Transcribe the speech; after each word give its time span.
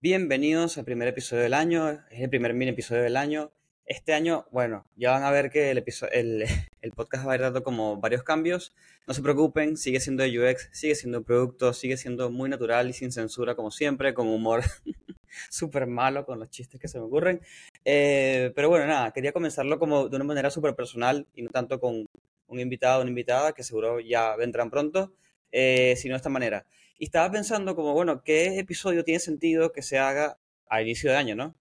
Bienvenidos 0.00 0.78
al 0.78 0.84
primer 0.84 1.08
episodio 1.08 1.42
del 1.42 1.54
año, 1.54 1.90
es 2.10 2.20
el 2.20 2.30
primer 2.30 2.54
mini 2.54 2.70
episodio 2.70 3.02
del 3.02 3.16
año. 3.16 3.52
Este 3.84 4.14
año, 4.14 4.46
bueno, 4.50 4.84
ya 4.96 5.12
van 5.12 5.22
a 5.22 5.30
ver 5.30 5.50
que 5.50 5.70
el, 5.70 5.84
podcast 6.96 7.26
va 7.26 7.32
a 7.32 7.34
ir 7.36 7.40
dando 7.40 7.62
como 7.62 8.00
varios 8.00 8.24
cambios. 8.24 8.74
No 9.06 9.14
se 9.14 9.22
preocupen, 9.22 9.76
sigue 9.76 10.00
siendo 10.00 10.24
UX, 10.24 10.68
sigue 10.72 10.96
siendo 10.96 11.22
producto, 11.22 11.72
sigue 11.72 11.96
siendo 11.96 12.30
muy 12.30 12.48
natural 12.48 12.90
y 12.90 12.92
sin 12.92 13.12
censura 13.12 13.54
como 13.54 13.70
siempre, 13.70 14.14
con 14.14 14.26
humor 14.26 14.62
súper 15.50 15.86
malo 15.86 16.26
con 16.26 16.40
los 16.40 16.50
chistes 16.50 16.80
que 16.80 16.88
se 16.88 16.98
me 16.98 17.04
ocurren. 17.04 17.40
Eh, 17.88 18.52
pero 18.56 18.68
bueno, 18.68 18.84
nada, 18.88 19.12
quería 19.12 19.32
comenzarlo 19.32 19.78
como 19.78 20.08
de 20.08 20.16
una 20.16 20.24
manera 20.24 20.50
súper 20.50 20.74
personal 20.74 21.28
y 21.36 21.42
no 21.42 21.50
tanto 21.50 21.78
con 21.78 22.08
un 22.48 22.60
invitado 22.60 22.98
o 22.98 23.02
una 23.02 23.10
invitada 23.10 23.52
que 23.52 23.62
seguro 23.62 24.00
ya 24.00 24.34
vendrán 24.34 24.70
pronto, 24.70 25.12
eh, 25.52 25.94
sino 25.96 26.14
de 26.14 26.16
esta 26.16 26.28
manera. 26.28 26.66
Y 26.98 27.04
estaba 27.04 27.30
pensando 27.30 27.76
como, 27.76 27.92
bueno, 27.94 28.24
¿qué 28.24 28.58
episodio 28.58 29.04
tiene 29.04 29.20
sentido 29.20 29.70
que 29.70 29.82
se 29.82 29.98
haga 29.98 30.36
a 30.68 30.82
inicio 30.82 31.12
de 31.12 31.16
año, 31.16 31.36
no? 31.36 31.54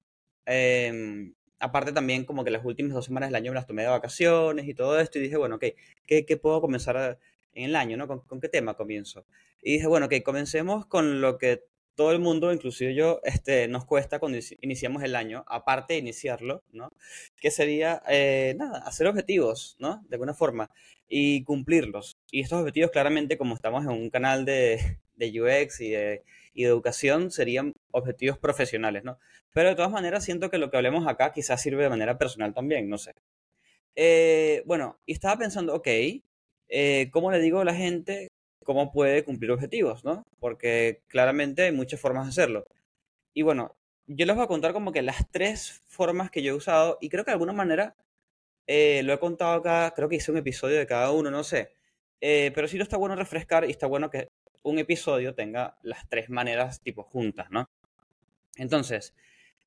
Em, 0.48 1.36
aparte 1.60 1.92
también 1.92 2.26
como 2.26 2.44
que 2.44 2.50
las 2.50 2.66
últimas 2.66 2.94
dos 2.94 3.06
semanas 3.06 3.30
del 3.30 3.36
año 3.36 3.52
me 3.52 3.56
las 3.56 3.68
tomé 3.68 3.84
de 3.84 3.90
vacaciones 3.90 4.68
y 4.68 4.74
todo 4.74 5.00
esto 5.00 5.20
y 5.20 5.22
dije, 5.22 5.38
bueno, 5.38 5.60
¿qué, 5.60 5.76
qué 6.08 6.38
puedo 6.38 6.60
comenzar 6.60 7.20
en 7.54 7.66
el 7.66 7.76
año, 7.76 7.98
no? 7.98 8.08
¿Con, 8.08 8.22
con 8.22 8.42
qué 8.42 8.50
tema 8.50 8.74
comienzo? 8.74 9.28
Y 9.62 9.74
dije, 9.74 9.86
bueno, 9.86 10.08
ok, 10.08 10.24
comencemos 10.24 10.88
con 10.88 11.22
lo 11.22 11.38
que 11.38 11.66
todo 11.96 12.12
el 12.12 12.20
mundo, 12.20 12.52
inclusive 12.54 12.94
yo, 12.96 13.20
este, 13.24 13.68
nos 13.68 13.86
cuesta 13.86 14.20
cuando 14.20 14.38
inici- 14.38 14.58
iniciamos 14.62 15.04
el 15.04 15.16
año, 15.16 15.44
aparte 15.48 15.94
de 15.94 16.00
iniciarlo, 16.00 16.64
¿no? 16.72 16.92
Que 17.40 17.52
sería, 17.52 18.02
eh, 18.08 18.56
nada, 18.58 18.80
hacer 18.80 19.08
objetivos, 19.08 19.76
¿no? 19.80 20.04
De 20.10 20.16
alguna 20.16 20.34
forma 20.34 20.70
y 21.08 21.44
cumplirlos. 21.44 22.16
Y 22.32 22.42
estos 22.42 22.60
objetivos, 22.60 22.92
claramente, 22.92 23.38
como 23.38 23.56
estamos 23.56 23.84
en 23.86 23.92
un 23.92 24.10
canal 24.10 24.46
de, 24.46 25.00
de 25.16 25.42
UX 25.42 25.82
y 25.82 25.90
de, 25.92 26.24
y 26.54 26.64
de 26.64 26.70
educación, 26.70 27.32
serían 27.32 27.74
objetivos 27.92 28.38
profesionales, 28.38 29.04
¿no? 29.04 29.20
Pero 29.54 29.70
de 29.70 29.76
todas 29.76 29.92
maneras, 29.92 30.24
siento 30.26 30.50
que 30.50 30.58
lo 30.58 30.70
que 30.72 30.78
hablemos 30.78 31.08
acá 31.08 31.32
quizás 31.34 31.62
sirve 31.62 31.84
de 31.84 31.90
manera 31.90 32.18
personal 32.18 32.54
también, 32.54 32.90
no 32.90 32.98
sé. 32.98 33.12
Eh, 33.96 34.64
bueno, 34.66 35.00
y 35.06 35.14
estaba 35.14 35.38
pensando, 35.38 35.74
ok, 35.76 35.88
eh, 36.70 37.10
¿cómo 37.12 37.32
le 37.32 37.40
digo 37.40 37.60
a 37.60 37.66
la 37.66 37.74
gente 37.76 38.28
cómo 38.66 38.92
puede 38.92 39.24
cumplir 39.24 39.52
objetivos, 39.52 40.04
¿no? 40.04 40.26
Porque 40.40 41.04
claramente 41.08 41.62
hay 41.62 41.72
muchas 41.72 42.02
formas 42.02 42.26
de 42.26 42.32
hacerlo. 42.32 42.66
Y 43.34 43.44
bueno, 43.44 43.78
yo 44.08 44.26
les 44.26 44.36
voy 44.36 44.44
a 44.44 44.48
contar 44.48 44.74
como 44.74 44.92
que 44.92 45.04
las 45.04 45.30
tres 45.32 45.84
formas 45.86 46.32
que 46.32 46.42
yo 46.42 46.54
he 46.54 46.58
usado 46.58 46.98
y 47.00 47.10
creo 47.10 47.24
que 47.24 47.32
de 47.32 47.36
alguna 47.36 47.54
manera 47.54 47.96
eh, 48.68 49.04
lo 49.04 49.14
he 49.14 49.20
contado 49.20 49.54
acá, 49.54 49.94
creo 49.96 50.10
que 50.10 50.18
hice 50.18 50.32
un 50.32 50.38
episodio 50.38 50.78
de 50.78 50.88
cada 50.88 51.12
uno, 51.12 51.32
no 51.32 51.44
sé. 51.44 51.74
Eh, 52.22 52.52
pero 52.56 52.68
sí 52.68 52.78
lo 52.78 52.84
está 52.84 52.98
bueno 52.98 53.16
refrescar 53.16 53.66
y 53.66 53.72
está 53.72 53.88
bueno 53.88 54.10
que 54.10 54.30
un 54.64 54.80
episodio 54.80 55.36
tenga 55.36 55.78
las 55.84 56.10
tres 56.10 56.30
maneras 56.30 56.82
tipo 56.82 57.04
juntas, 57.04 57.52
¿no? 57.52 57.70
Entonces, 58.56 59.14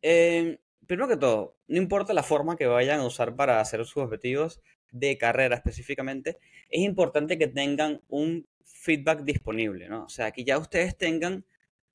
eh, 0.02 0.58
primero 0.88 1.08
que 1.08 1.16
todo, 1.16 1.56
no 1.68 1.76
importa 1.78 2.12
la 2.14 2.24
forma 2.24 2.56
que 2.56 2.66
vayan 2.66 3.00
a 3.00 3.06
usar 3.06 3.36
para 3.36 3.60
hacer 3.60 3.84
sus 3.84 4.02
objetivos 4.02 4.60
de 4.90 5.18
carrera 5.18 5.54
específicamente, 5.54 6.38
es 6.68 6.80
importante 6.82 7.38
que 7.38 7.46
tengan 7.46 8.00
un 8.08 8.46
feedback 8.68 9.22
disponible, 9.22 9.88
¿no? 9.88 10.04
O 10.04 10.08
sea, 10.08 10.30
que 10.30 10.44
ya 10.44 10.58
ustedes 10.58 10.96
tengan, 10.96 11.44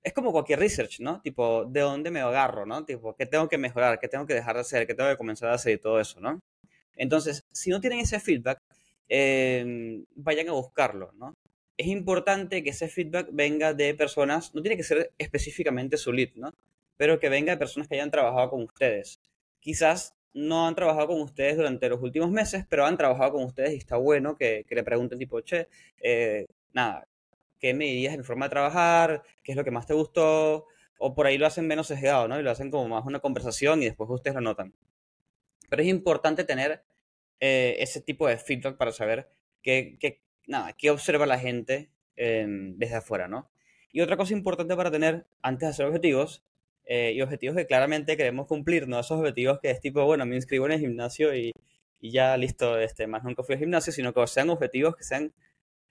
es 0.03 0.13
como 0.13 0.31
cualquier 0.31 0.59
research, 0.59 0.99
¿no? 0.99 1.21
Tipo, 1.21 1.65
¿de 1.65 1.81
dónde 1.81 2.11
me 2.11 2.21
agarro, 2.21 2.65
¿no? 2.65 2.85
Tipo, 2.85 3.15
¿qué 3.15 3.25
tengo 3.25 3.47
que 3.47 3.57
mejorar? 3.57 3.99
¿Qué 3.99 4.07
tengo 4.07 4.25
que 4.25 4.33
dejar 4.33 4.55
de 4.55 4.61
hacer? 4.61 4.87
¿Qué 4.87 4.93
tengo 4.93 5.09
que 5.09 5.17
comenzar 5.17 5.49
a 5.49 5.53
hacer? 5.53 5.73
Y 5.73 5.77
todo 5.77 5.99
eso, 5.99 6.19
¿no? 6.19 6.39
Entonces, 6.95 7.45
si 7.51 7.69
no 7.69 7.81
tienen 7.81 7.99
ese 7.99 8.19
feedback, 8.19 8.59
eh, 9.09 10.03
vayan 10.15 10.49
a 10.49 10.53
buscarlo, 10.53 11.11
¿no? 11.13 11.35
Es 11.77 11.87
importante 11.87 12.63
que 12.63 12.69
ese 12.71 12.87
feedback 12.87 13.29
venga 13.31 13.73
de 13.73 13.93
personas, 13.95 14.53
no 14.53 14.61
tiene 14.61 14.77
que 14.77 14.83
ser 14.83 15.11
específicamente 15.17 15.97
su 15.97 16.11
lead, 16.11 16.33
¿no? 16.35 16.51
Pero 16.97 17.19
que 17.19 17.29
venga 17.29 17.53
de 17.53 17.57
personas 17.57 17.87
que 17.87 17.95
hayan 17.95 18.11
trabajado 18.11 18.51
con 18.51 18.63
ustedes. 18.63 19.19
Quizás 19.59 20.15
no 20.33 20.67
han 20.67 20.75
trabajado 20.75 21.07
con 21.07 21.21
ustedes 21.21 21.57
durante 21.57 21.89
los 21.89 22.01
últimos 22.01 22.31
meses, 22.31 22.65
pero 22.69 22.85
han 22.85 22.97
trabajado 22.97 23.33
con 23.33 23.43
ustedes 23.43 23.73
y 23.73 23.77
está 23.77 23.97
bueno 23.97 24.35
que, 24.37 24.65
que 24.67 24.75
le 24.75 24.83
pregunten 24.83 25.19
tipo, 25.19 25.41
che, 25.41 25.67
eh, 26.01 26.47
nada, 26.73 27.07
¿qué 27.59 27.73
me 27.73 27.85
dirías 27.85 28.15
en 28.15 28.23
forma 28.23 28.45
de 28.47 28.51
trabajar? 28.51 29.23
¿Qué 29.43 29.51
es 29.53 29.57
lo 29.57 29.63
que 29.63 29.71
más 29.71 29.85
te 29.87 29.93
gustó? 29.93 30.67
O 30.99 31.15
por 31.15 31.27
ahí 31.27 31.37
lo 31.37 31.47
hacen 31.47 31.67
menos 31.67 31.87
sesgado, 31.87 32.27
¿no? 32.27 32.39
Y 32.39 32.43
lo 32.43 32.51
hacen 32.51 32.71
como 32.71 32.87
más 32.87 33.05
una 33.05 33.19
conversación 33.19 33.81
y 33.81 33.85
después 33.85 34.09
ustedes 34.09 34.35
lo 34.35 34.41
notan. 34.41 34.73
Pero 35.69 35.81
es 35.81 35.87
importante 35.89 36.43
tener 36.43 36.83
eh, 37.39 37.75
ese 37.79 38.01
tipo 38.01 38.27
de 38.27 38.37
feedback 38.37 38.77
para 38.77 38.91
saber 38.91 39.29
qué, 39.61 39.97
qué- 39.99 40.21
nada, 40.47 40.73
qué 40.73 40.91
observa 40.91 41.25
la 41.25 41.39
gente 41.39 41.91
eh, 42.15 42.45
desde 42.75 42.95
afuera, 42.97 43.27
¿no? 43.27 43.49
Y 43.91 44.01
otra 44.01 44.17
cosa 44.17 44.33
importante 44.33 44.75
para 44.75 44.91
tener 44.91 45.27
antes 45.41 45.67
de 45.67 45.71
hacer 45.71 45.85
objetivos, 45.85 46.43
eh, 46.85 47.13
y 47.15 47.21
objetivos 47.21 47.55
que 47.55 47.65
claramente 47.67 48.17
queremos 48.17 48.47
cumplir, 48.47 48.87
no 48.87 48.99
esos 48.99 49.19
objetivos 49.19 49.59
que 49.61 49.71
es 49.71 49.79
tipo, 49.79 50.03
bueno, 50.05 50.25
me 50.25 50.35
inscribo 50.35 50.65
en 50.65 50.73
el 50.73 50.79
gimnasio 50.79 51.35
y, 51.35 51.51
y 51.99 52.11
ya 52.11 52.35
listo, 52.37 52.77
este, 52.79 53.07
más 53.07 53.23
nunca 53.23 53.43
fui 53.43 53.53
al 53.55 53.59
gimnasio, 53.59 53.93
sino 53.93 54.13
que 54.13 54.27
sean 54.27 54.49
objetivos 54.49 54.95
que 54.95 55.03
sean 55.03 55.33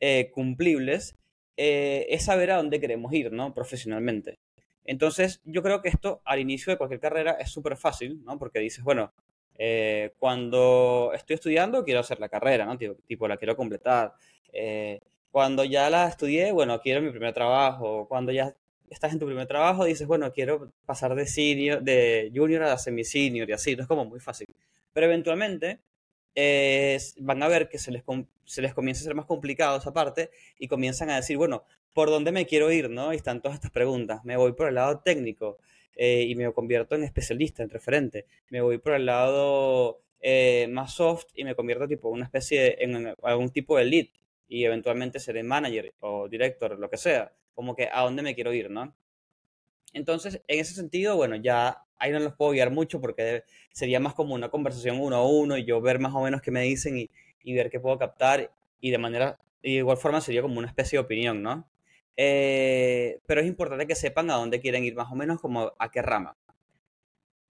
eh, 0.04 0.32
cumplibles, 0.32 1.14
eh, 1.56 2.06
es 2.10 2.24
saber 2.24 2.50
a 2.50 2.56
dónde 2.56 2.80
queremos 2.80 3.12
ir, 3.12 3.30
¿no? 3.30 3.54
Profesionalmente. 3.54 4.40
Entonces, 4.84 5.40
yo 5.44 5.62
creo 5.62 5.80
que 5.80 5.90
esto 5.90 6.20
al 6.24 6.40
inicio 6.40 6.72
de 6.72 6.76
cualquier 6.76 6.98
carrera 6.98 7.36
es 7.38 7.50
súper 7.50 7.76
fácil, 7.76 8.20
¿no? 8.24 8.36
Porque 8.36 8.58
dices, 8.58 8.82
bueno, 8.82 9.12
eh, 9.56 10.12
cuando 10.18 11.12
estoy 11.14 11.34
estudiando 11.34 11.84
quiero 11.84 12.00
hacer 12.00 12.18
la 12.18 12.28
carrera, 12.28 12.64
¿no? 12.66 12.76
Tipo, 12.76 12.94
tipo, 13.06 13.28
la 13.28 13.36
quiero 13.36 13.54
completar. 13.56 14.14
Cuando 15.30 15.62
ya 15.62 15.88
la 15.88 16.08
estudié, 16.08 16.50
bueno, 16.50 16.80
quiero 16.80 17.00
mi 17.00 17.10
primer 17.10 17.32
trabajo. 17.32 18.08
Cuando 18.08 18.32
ya 18.32 18.56
estás 18.90 19.12
en 19.12 19.20
tu 19.20 19.26
primer 19.26 19.46
trabajo, 19.46 19.84
dices, 19.84 20.08
bueno, 20.08 20.32
quiero 20.32 20.72
pasar 20.84 21.14
de 21.14 21.28
senior, 21.28 21.80
de 21.80 22.32
junior 22.34 22.64
a 22.64 22.76
semi-senior 22.76 23.48
y 23.48 23.52
así, 23.52 23.76
no 23.76 23.82
es 23.82 23.88
como 23.88 24.04
muy 24.04 24.19
fácil. 24.19 24.48
Pero 24.92 25.06
eventualmente 25.06 25.78
van 27.19 27.43
a 27.43 27.48
ver 27.48 27.69
que 27.69 27.78
se 27.78 27.91
les, 27.91 28.03
comienza 28.03 29.03
a 29.03 29.04
ser 29.04 29.15
más 29.15 29.26
complicado 29.26 29.78
esa 29.78 29.93
parte 29.93 30.31
y 30.59 30.69
comienzan 30.69 31.10
a 31.10 31.16
decir, 31.16 31.37
bueno, 31.37 31.65
¿por 31.93 32.09
dónde 32.09 32.32
me 32.32 32.47
quiero 32.47 32.70
ir, 32.72 32.91
no? 32.91 33.12
Y 33.12 33.16
están 33.16 33.43
todas 33.43 33.56
estas 33.56 33.70
preguntas. 33.70 34.25
Me 34.25 34.37
voy 34.37 34.53
por 34.53 34.69
el 34.69 34.75
lado 34.76 35.00
técnico 35.00 35.59
eh, 35.97 36.22
y 36.22 36.34
me 36.34 36.53
convierto 36.53 36.94
en 36.94 37.04
especialista, 37.04 37.62
en 37.62 37.70
referente. 37.70 38.26
Me 38.50 38.60
voy 38.60 38.78
por 38.78 38.94
el 38.94 39.06
lado 39.06 40.00
eh, 40.20 40.69
más 40.70 40.94
soft 40.94 41.26
y 41.34 41.44
me 41.44 41.54
convierto 41.54 41.88
tipo 41.88 42.09
una 42.09 42.25
especie 42.25 42.82
en 42.82 43.14
algún 43.22 43.50
tipo 43.50 43.76
de 43.76 43.84
lead 43.84 44.06
y 44.49 44.64
eventualmente 44.64 45.19
seré 45.19 45.43
manager 45.43 45.94
o 46.00 46.28
director, 46.28 46.78
lo 46.78 46.91
que 46.91 46.97
sea. 46.97 47.32
Como 47.54 47.75
que 47.75 47.88
a 47.93 48.03
dónde 48.03 48.22
me 48.22 48.34
quiero 48.34 48.53
ir, 48.53 48.70
¿no? 48.70 48.94
Entonces, 49.92 50.42
en 50.48 50.60
ese 50.60 50.75
sentido, 50.75 51.16
bueno, 51.16 51.36
ya 51.36 51.84
ahí 51.98 52.10
no 52.10 52.19
los 52.19 52.34
puedo 52.34 52.53
guiar 52.53 52.70
mucho 52.70 53.00
porque 53.00 53.44
sería 53.72 54.00
más 54.00 54.14
como 54.14 54.34
una 54.34 54.50
conversación 54.50 55.00
uno 55.00 55.16
a 55.16 55.26
uno 55.26 55.56
y 55.56 55.64
yo 55.64 55.80
ver 55.80 55.98
más 55.98 56.14
o 56.14 56.20
menos 56.22 56.42
qué 56.42 56.50
me 56.50 56.62
dicen 56.62 56.98
y, 56.98 57.10
ver 57.54 57.70
qué 57.70 57.80
puedo 57.80 57.98
captar 57.98 58.52
y 58.81 58.91
de 58.91 58.98
manera, 58.98 59.38
de 59.62 59.70
igual 59.70 59.97
forma 59.97 60.20
sería 60.20 60.42
como 60.42 60.58
una 60.58 60.69
especie 60.69 60.98
de 60.98 61.04
opinión, 61.04 61.42
¿no? 61.42 61.69
Eh, 62.16 63.20
pero 63.26 63.41
es 63.41 63.47
importante 63.47 63.86
que 63.86 63.94
sepan 63.94 64.31
a 64.31 64.34
dónde 64.34 64.60
quieren 64.60 64.84
ir, 64.84 64.94
más 64.94 65.10
o 65.10 65.14
menos 65.14 65.41
como 65.41 65.72
a 65.78 65.91
qué 65.91 66.02
rama. 66.02 66.36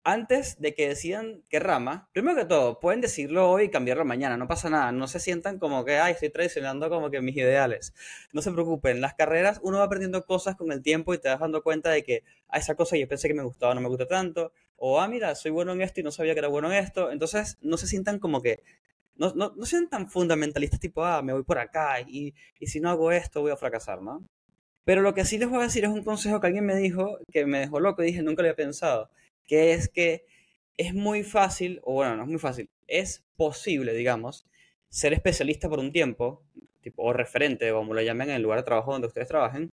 Antes 0.10 0.62
de 0.62 0.74
que 0.74 0.88
decidan 0.88 1.44
qué 1.50 1.60
rama, 1.60 2.08
primero 2.14 2.38
que 2.38 2.46
todo, 2.46 2.80
pueden 2.80 3.02
decirlo 3.02 3.52
hoy 3.52 3.64
y 3.66 3.70
cambiarlo 3.70 4.06
mañana, 4.06 4.38
no 4.38 4.48
pasa 4.48 4.70
nada, 4.70 4.94
no 4.94 5.06
se 5.06 5.20
sientan 5.20 5.60
como 5.60 5.84
que, 5.84 5.98
ay, 5.98 6.14
estoy 6.14 6.30
traicionando 6.30 6.90
como 6.90 7.12
que 7.12 7.20
mis 7.20 7.36
ideales. 7.36 7.94
No 8.32 8.42
se 8.42 8.54
preocupen, 8.54 9.02
las 9.02 9.16
carreras 9.16 9.60
uno 9.64 9.80
va 9.80 9.84
aprendiendo 9.84 10.26
cosas 10.26 10.56
con 10.56 10.72
el 10.72 10.82
tiempo 10.82 11.14
y 11.14 11.18
te 11.18 11.28
vas 11.28 11.42
dando 11.42 11.62
cuenta 11.62 11.90
de 11.90 12.04
que 12.04 12.24
a 12.48 12.58
esa 12.58 12.76
cosa 12.76 12.96
yo 12.96 13.06
pensé 13.06 13.28
que 13.28 13.34
me 13.34 13.44
gustaba, 13.44 13.76
no 13.76 13.82
me 13.82 13.90
gusta 13.90 14.08
tanto, 14.08 14.54
o 14.78 15.02
ah, 15.02 15.10
mira, 15.10 15.36
soy 15.36 15.52
bueno 15.52 15.74
en 15.74 15.82
esto 15.82 16.00
y 16.00 16.04
no 16.04 16.12
sabía 16.12 16.32
que 16.32 16.40
era 16.40 16.48
bueno 16.48 16.72
en 16.72 16.78
esto, 16.78 17.12
entonces 17.12 17.58
no 17.60 17.76
se 17.76 17.86
sientan 17.88 18.20
como 18.20 18.42
que, 18.42 18.64
no, 19.16 19.34
no, 19.36 19.52
no 19.58 19.66
sean 19.66 19.90
tan 19.90 20.10
fundamentalistas 20.10 20.80
tipo, 20.80 21.04
ah, 21.04 21.22
me 21.22 21.34
voy 21.34 21.44
por 21.44 21.60
acá 21.60 22.00
y, 22.00 22.34
y 22.62 22.68
si 22.68 22.80
no 22.80 22.90
hago 22.90 23.12
esto 23.12 23.42
voy 23.42 23.52
a 23.52 23.58
fracasar, 23.58 24.02
¿no? 24.02 24.26
Pero 24.86 25.02
lo 25.02 25.14
que 25.14 25.26
sí 25.26 25.38
les 25.38 25.50
voy 25.50 25.60
a 25.60 25.64
decir 25.64 25.84
es 25.84 25.90
un 25.90 26.06
consejo 26.06 26.40
que 26.40 26.48
alguien 26.48 26.66
me 26.66 26.78
dijo, 26.78 27.20
que 27.30 27.46
me 27.46 27.60
dejó 27.60 27.82
loco 27.82 28.04
y 28.04 28.06
dije, 28.06 28.24
nunca 28.24 28.42
lo 28.42 28.48
había 28.48 28.56
pensado, 28.56 29.10
que 29.48 29.74
es 29.74 29.90
que 29.90 30.26
es 30.78 30.94
muy 30.94 31.24
fácil, 31.24 31.80
o 31.84 31.94
bueno, 31.94 32.16
no 32.16 32.24
es 32.24 32.30
muy 32.30 32.40
fácil, 32.40 32.70
es 32.88 33.26
posible, 33.36 33.94
digamos, 33.94 34.46
ser 34.90 35.14
especialista 35.14 35.70
por 35.70 35.80
un 35.80 35.92
tiempo, 35.92 36.44
tipo, 36.82 37.04
o 37.04 37.14
referente, 37.14 37.72
como 37.72 37.94
lo 37.94 38.02
llamen 38.02 38.30
en 38.30 38.36
el 38.36 38.44
lugar 38.44 38.60
de 38.60 38.66
trabajo 38.66 38.92
donde 38.92 39.08
ustedes 39.08 39.28
trabajen, 39.28 39.72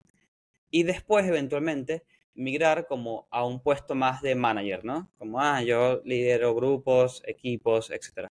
y 0.71 0.85
después 0.85 1.27
eventualmente 1.27 2.05
migrar 2.35 2.87
como 2.87 3.29
a 3.31 3.45
un 3.45 3.63
puesto 3.63 3.95
más 3.95 4.23
de 4.23 4.35
manager, 4.35 4.85
¿no? 4.85 5.11
Como, 5.19 5.41
ah, 5.41 5.63
yo 5.63 6.01
lidero 6.05 6.55
grupos, 6.55 7.23
equipos, 7.27 7.91
etcétera. 7.91 8.29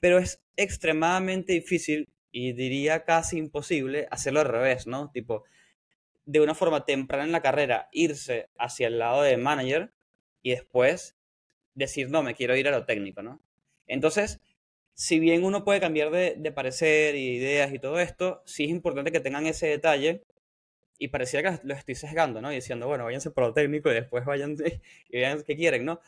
Pero 0.00 0.18
es 0.18 0.42
extremadamente 0.56 1.54
difícil 1.54 2.08
y 2.30 2.52
diría 2.52 3.04
casi 3.04 3.38
imposible 3.38 4.06
hacerlo 4.10 4.40
al 4.40 4.48
revés, 4.48 4.86
¿no? 4.86 5.10
Tipo, 5.10 5.44
de 6.26 6.40
una 6.40 6.54
forma 6.54 6.84
temprana 6.84 7.24
en 7.24 7.32
la 7.32 7.42
carrera, 7.42 7.88
irse 7.90 8.48
hacia 8.58 8.88
el 8.88 8.98
lado 8.98 9.22
de 9.22 9.38
manager 9.38 9.92
y 10.42 10.50
después 10.50 11.16
decir, 11.74 12.10
no, 12.10 12.22
me 12.22 12.34
quiero 12.34 12.56
ir 12.56 12.68
a 12.68 12.72
lo 12.72 12.84
técnico, 12.84 13.22
¿no? 13.22 13.40
Entonces, 13.86 14.40
si 14.94 15.20
bien 15.20 15.44
uno 15.44 15.64
puede 15.64 15.80
cambiar 15.80 16.10
de, 16.10 16.34
de 16.36 16.52
parecer 16.52 17.14
y 17.14 17.36
ideas 17.36 17.72
y 17.72 17.78
todo 17.78 18.00
esto, 18.00 18.42
sí 18.46 18.64
es 18.64 18.70
importante 18.70 19.12
que 19.12 19.20
tengan 19.20 19.46
ese 19.46 19.68
detalle 19.68 20.24
y 20.98 21.08
pareciera 21.08 21.58
que 21.58 21.66
lo 21.66 21.74
estoy 21.74 21.94
sesgando, 21.94 22.40
¿no? 22.40 22.52
Y 22.52 22.56
diciendo, 22.56 22.86
bueno, 22.88 23.04
váyanse 23.04 23.30
por 23.30 23.44
lo 23.44 23.52
técnico 23.54 23.90
y 23.90 23.94
después 23.94 24.24
vayan 24.24 24.56
y 25.08 25.16
vean 25.16 25.42
qué 25.44 25.56
quieren, 25.56 25.84
¿no? 25.84 26.00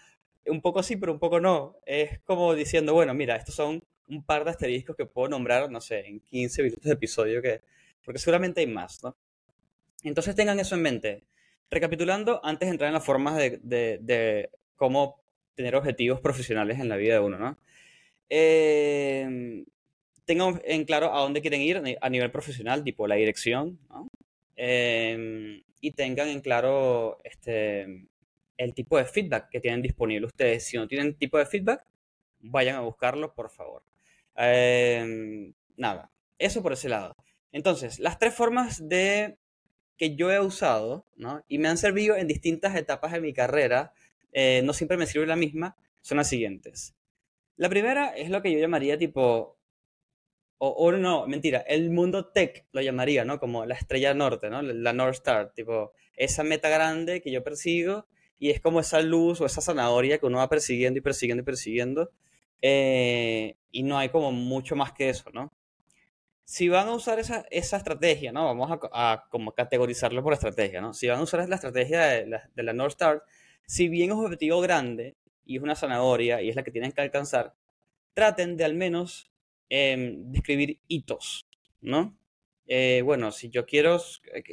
Un 0.46 0.60
poco 0.60 0.82
sí, 0.82 0.96
pero 0.96 1.12
un 1.12 1.20
poco 1.20 1.40
no. 1.40 1.76
Es 1.86 2.20
como 2.20 2.54
diciendo, 2.54 2.92
bueno, 2.92 3.14
mira, 3.14 3.36
estos 3.36 3.54
son 3.54 3.82
un 4.08 4.24
par 4.24 4.44
de 4.44 4.50
asteriscos 4.50 4.96
que 4.96 5.06
puedo 5.06 5.28
nombrar, 5.28 5.70
no 5.70 5.80
sé, 5.80 6.06
en 6.06 6.20
15 6.20 6.62
minutos 6.64 6.84
de 6.84 6.92
episodio, 6.92 7.40
que, 7.40 7.62
porque 8.04 8.18
seguramente 8.18 8.60
hay 8.60 8.66
más, 8.66 9.02
¿no? 9.04 9.16
Entonces 10.02 10.34
tengan 10.34 10.58
eso 10.58 10.74
en 10.74 10.82
mente. 10.82 11.22
Recapitulando, 11.70 12.40
antes 12.44 12.68
de 12.68 12.72
entrar 12.72 12.88
en 12.88 12.94
las 12.94 13.04
formas 13.04 13.36
de, 13.36 14.50
cómo 14.76 15.22
tener 15.54 15.76
objetivos 15.76 16.20
profesionales 16.20 16.80
en 16.80 16.88
la 16.88 16.96
vida 16.96 17.14
de 17.14 17.20
uno, 17.20 17.38
¿no? 17.38 17.58
Eh, 18.28 19.64
tengan 20.24 20.60
en 20.64 20.84
claro 20.84 21.12
a 21.12 21.20
dónde 21.20 21.40
quieren 21.40 21.60
ir 21.60 21.82
a 22.00 22.08
nivel 22.08 22.30
profesional, 22.30 22.84
tipo 22.84 23.06
la 23.08 23.16
dirección. 23.16 23.78
Em, 24.54 25.62
y 25.80 25.90
tengan 25.92 26.28
en 26.28 26.40
claro 26.40 27.18
este, 27.24 28.06
el 28.56 28.74
tipo 28.74 28.96
de 28.96 29.06
feedback 29.06 29.48
que 29.48 29.60
tienen 29.60 29.82
disponible 29.82 30.26
ustedes. 30.26 30.66
Si 30.66 30.76
no 30.76 30.86
tienen 30.86 31.14
tipo 31.14 31.38
de 31.38 31.46
feedback, 31.46 31.84
vayan 32.40 32.76
a 32.76 32.80
buscarlo, 32.80 33.34
por 33.34 33.50
favor. 33.50 33.82
Em, 34.36 35.52
nada, 35.76 36.10
eso 36.38 36.62
por 36.62 36.74
ese 36.74 36.88
lado. 36.88 37.16
Entonces, 37.52 37.98
las 37.98 38.18
tres 38.18 38.34
formas 38.34 38.88
de 38.88 39.36
que 40.00 40.16
yo 40.16 40.32
he 40.32 40.40
usado, 40.40 41.04
¿no? 41.14 41.44
Y 41.46 41.58
me 41.58 41.68
han 41.68 41.76
servido 41.76 42.16
en 42.16 42.26
distintas 42.26 42.74
etapas 42.74 43.12
de 43.12 43.20
mi 43.20 43.34
carrera, 43.34 43.92
eh, 44.32 44.62
no 44.64 44.72
siempre 44.72 44.96
me 44.96 45.04
sirve 45.04 45.26
la 45.26 45.36
misma, 45.36 45.76
son 46.00 46.16
las 46.16 46.26
siguientes. 46.26 46.94
La 47.56 47.68
primera 47.68 48.08
es 48.16 48.30
lo 48.30 48.40
que 48.40 48.50
yo 48.50 48.58
llamaría 48.58 48.96
tipo 48.96 49.58
o, 50.56 50.90
no, 50.92 51.26
mentira, 51.26 51.58
el 51.58 51.90
mundo 51.90 52.28
tech 52.28 52.66
lo 52.72 52.80
llamaría, 52.80 53.26
¿no? 53.26 53.38
Como 53.38 53.66
la 53.66 53.74
estrella 53.74 54.14
norte, 54.14 54.48
¿no? 54.48 54.62
La 54.62 54.94
North 54.94 55.16
Star, 55.16 55.52
tipo, 55.52 55.92
esa 56.16 56.44
meta 56.44 56.70
grande 56.70 57.20
que 57.20 57.30
yo 57.30 57.44
persigo 57.44 58.06
y 58.38 58.48
es 58.48 58.60
como 58.62 58.80
esa 58.80 59.02
luz 59.02 59.42
o 59.42 59.46
esa 59.46 59.60
zanahoria 59.60 60.16
que 60.16 60.24
uno 60.24 60.38
va 60.38 60.48
persiguiendo 60.48 60.98
y 60.98 61.02
persiguiendo 61.02 61.42
y 61.42 61.44
persiguiendo 61.44 62.10
eh, 62.62 63.56
y 63.70 63.82
no 63.82 63.98
hay 63.98 64.08
como 64.08 64.32
mucho 64.32 64.76
más 64.76 64.92
que 64.92 65.10
eso, 65.10 65.30
¿no? 65.30 65.52
Si 66.50 66.68
van 66.68 66.88
a 66.88 66.94
usar 66.94 67.18
esa, 67.20 67.46
esa 67.50 67.76
estrategia, 67.76 68.32
¿no? 68.32 68.44
Vamos 68.44 68.70
a, 68.92 69.26
como 69.30 69.52
categorizarlo 69.52 70.22
por 70.22 70.32
estrategia, 70.32 70.80
¿no? 70.80 70.92
Si 70.92 71.06
van 71.06 71.20
a 71.20 71.22
usar 71.22 71.48
la 71.48 71.54
estrategia 71.54 72.00
de 72.06 72.62
la, 72.62 72.72
North 72.72 72.92
Star, 72.92 73.22
si 73.66 73.88
bien 73.88 74.10
es 74.10 74.16
un 74.16 74.24
objetivo 74.24 74.60
grande 74.60 75.16
y 75.44 75.56
es 75.56 75.62
una 75.62 75.76
zanahoria 75.76 76.42
y 76.42 76.48
es 76.48 76.56
la 76.56 76.64
que 76.64 76.72
tienen 76.72 76.92
que 76.92 77.02
alcanzar, 77.02 77.54
traten 78.14 78.56
de 78.56 78.64
al 78.64 78.74
menos 78.74 79.30
Em, 79.72 80.32
describir 80.32 80.80
hitos, 80.88 81.46
¿no? 81.80 82.18
Eh, 82.66 83.02
bueno, 83.04 83.30
si 83.30 83.50
yo 83.50 83.66
quiero, 83.66 84.00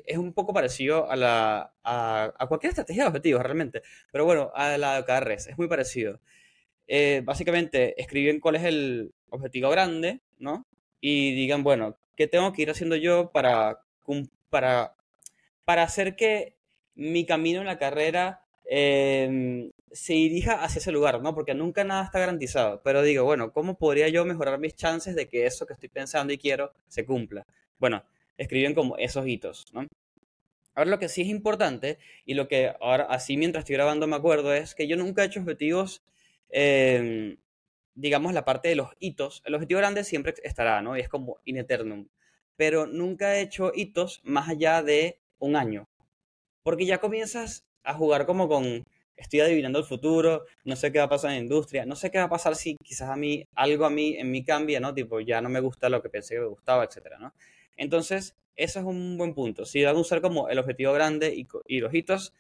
es 0.06 0.18
un 0.18 0.32
poco 0.34 0.54
parecido 0.54 1.10
a, 1.10 1.16
la, 1.16 1.74
a, 1.84 2.46
cualquier 2.48 2.70
estrategia 2.70 3.04
de 3.04 3.10
objetivos 3.10 3.42
realmente, 3.42 3.82
pero 4.12 4.26
bueno, 4.26 4.52
a 4.54 4.78
la 4.78 4.94
de 4.94 5.00
OKRs, 5.02 5.48
es 5.48 5.58
muy 5.58 5.68
parecido. 5.68 6.22
Eh, 6.88 7.22
básicamente, 7.26 8.00
escriben 8.00 8.40
cuál 8.40 8.58
es 8.58 8.64
el 8.66 9.12
objetivo 9.30 9.72
grande, 9.72 10.22
¿no? 10.38 10.68
Y 11.00 11.36
digan, 11.36 11.64
bueno, 11.64 11.98
¿qué 12.16 12.28
tengo 12.28 12.54
que 12.54 12.64
ir 12.64 12.72
haciendo 12.72 12.96
yo 12.96 13.32
para, 13.32 13.84
para, 14.50 14.96
para 15.66 15.84
hacer 15.84 16.16
que 16.16 16.56
mi 16.96 17.26
camino 17.26 17.60
en 17.60 17.68
la 17.68 17.78
carrera 17.78 18.42
eh, 18.70 19.70
se 19.92 20.14
dirija 20.14 20.64
hacia 20.64 20.80
ese 20.80 20.92
lugar, 20.92 21.22
¿no? 21.22 21.34
Porque 21.34 21.54
nunca 21.54 21.84
nada 21.84 22.04
está 22.04 22.20
garantizado. 22.20 22.82
Pero 22.84 23.02
digo, 23.02 23.24
bueno, 23.24 23.52
¿cómo 23.52 23.78
podría 23.78 24.10
yo 24.10 24.26
mejorar 24.26 24.60
mis 24.60 24.76
chances 24.76 25.16
de 25.16 25.28
que 25.28 25.46
eso 25.46 25.66
que 25.66 25.74
estoy 25.74 25.90
pensando 25.90 26.34
y 26.34 26.38
quiero 26.38 26.74
se 26.88 27.06
cumpla? 27.06 27.46
Bueno, 27.80 28.04
escriben 28.38 28.74
como 28.74 28.98
esos 28.98 29.28
hitos, 29.28 29.66
¿no? 29.74 29.88
Ahora 30.76 30.92
lo 30.92 31.00
que 31.00 31.10
sí 31.10 31.22
es 31.22 31.28
importante 31.28 31.98
y 32.26 32.36
lo 32.36 32.48
que 32.48 32.72
ahora 32.80 33.06
así 33.06 33.36
mientras 33.36 33.64
estoy 33.64 33.76
grabando 33.78 34.06
me 34.06 34.16
acuerdo 34.16 34.54
es 34.54 34.76
que 34.76 34.88
yo 34.88 34.96
nunca 34.96 35.24
he 35.24 35.26
hecho 35.26 35.40
objetivos, 35.40 36.04
em, 36.50 37.38
digamos 37.98 38.34
la 38.34 38.46
parte 38.46 38.70
de 38.70 38.76
los 38.76 38.90
hitos. 39.00 39.42
El 39.46 39.56
objetivo 39.56 39.80
grande 39.80 40.04
siempre 40.04 40.36
estará, 40.44 40.82
¿no? 40.82 40.96
Y 40.96 41.02
es 41.02 41.10
como 41.10 41.40
in 41.44 41.58
eternum. 41.58 42.08
Pero 42.56 42.86
nunca 42.88 43.36
he 43.36 43.42
hecho 43.42 43.72
hitos 43.76 44.22
más 44.24 44.48
allá 44.48 44.82
de 44.84 45.20
un 45.40 45.56
año. 45.56 45.90
Porque 46.64 46.86
ya 46.86 47.00
comienzas 47.00 47.66
a 47.84 47.94
jugar 47.94 48.26
como 48.26 48.48
con 48.48 48.86
estoy 49.16 49.40
adivinando 49.40 49.80
el 49.80 49.86
futuro, 49.86 50.46
no 50.64 50.76
sé 50.76 50.92
qué 50.92 51.00
va 51.00 51.06
a 51.06 51.10
pasar 51.10 51.32
en 51.32 51.38
la 51.38 51.42
industria, 51.42 51.86
no 51.86 51.96
sé 51.96 52.12
qué 52.12 52.20
va 52.20 52.26
a 52.26 52.30
pasar 52.30 52.56
si 52.56 52.78
quizás 52.84 53.10
a 53.10 53.16
mí, 53.16 53.48
algo 53.56 53.86
a 53.86 53.90
mí, 53.90 54.16
en 54.16 54.30
mí 54.30 54.44
cambia, 54.44 54.80
¿no? 54.80 54.94
Tipo, 54.94 55.20
ya 55.20 55.42
no 55.42 55.50
me 55.50 55.60
gusta 55.60 55.90
lo 55.90 56.02
que 56.04 56.10
pensé 56.10 56.36
que 56.36 56.42
me 56.42 56.48
gustaba, 56.48 56.84
etcétera, 56.84 57.18
¿no? 57.18 57.34
Entonces, 57.76 58.36
eso 58.56 58.80
es 58.80 58.86
un 58.86 59.18
buen 59.18 59.34
punto. 59.34 59.66
Si 59.66 59.84
van 59.84 59.96
a 59.96 60.00
usar 60.00 60.22
como 60.22 60.50
el 60.50 60.60
objetivo 60.60 60.94
grande 60.94 61.34
y, 61.68 61.80
los 61.80 61.94
hitos, 61.94 62.34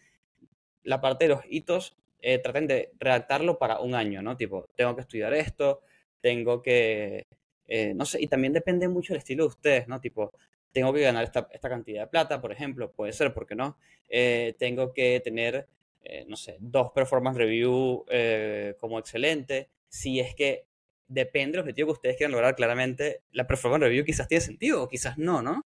la 0.83 1.01
parte 1.01 1.25
de 1.25 1.29
los 1.29 1.41
hitos, 1.49 1.97
eh, 2.21 2.39
traten 2.39 2.67
de 2.67 2.91
redactarlo 2.99 3.57
para 3.57 3.79
un 3.79 3.95
año, 3.95 4.21
¿no? 4.21 4.37
Tipo, 4.37 4.65
tengo 4.75 4.95
que 4.95 5.01
estudiar 5.01 5.33
esto, 5.33 5.81
tengo 6.21 6.61
que, 6.61 7.23
eh, 7.67 7.93
no 7.95 8.05
sé, 8.05 8.21
y 8.21 8.27
también 8.27 8.53
depende 8.53 8.87
mucho 8.87 9.13
del 9.13 9.19
estilo 9.19 9.43
de 9.43 9.49
ustedes, 9.49 9.87
¿no? 9.87 9.99
Tipo, 10.01 10.31
tengo 10.71 10.93
que 10.93 11.01
ganar 11.01 11.23
esta, 11.23 11.47
cantidad 11.47 12.03
de 12.03 12.07
plata, 12.07 12.41
por 12.41 12.51
ejemplo, 12.51 12.91
puede 12.91 13.13
ser, 13.13 13.33
¿por 13.33 13.45
qué 13.47 13.55
no? 13.55 13.77
Eh, 14.09 14.55
tengo 14.57 14.93
que 14.93 15.21
tener 15.23 15.67
eh, 16.09 16.23
no 16.25 16.37
sé, 16.37 16.55
dos 16.61 16.91
performance 16.93 17.37
review 17.37 18.05
eh, 18.09 18.75
como 18.79 18.97
excelente. 18.97 19.69
Si 19.89 20.21
es 20.21 20.33
que 20.35 20.65
depende 21.07 21.53
del 21.57 21.61
objetivo 21.61 21.87
que 21.87 21.93
ustedes 21.93 22.15
quieran 22.15 22.31
lograr, 22.31 22.55
claramente 22.55 23.23
la 23.31 23.45
performance 23.45 23.83
review 23.83 24.05
quizás 24.05 24.27
tiene 24.27 24.41
sentido 24.41 24.83
o 24.83 24.87
quizás 24.87 25.17
no, 25.17 25.41
¿no? 25.41 25.65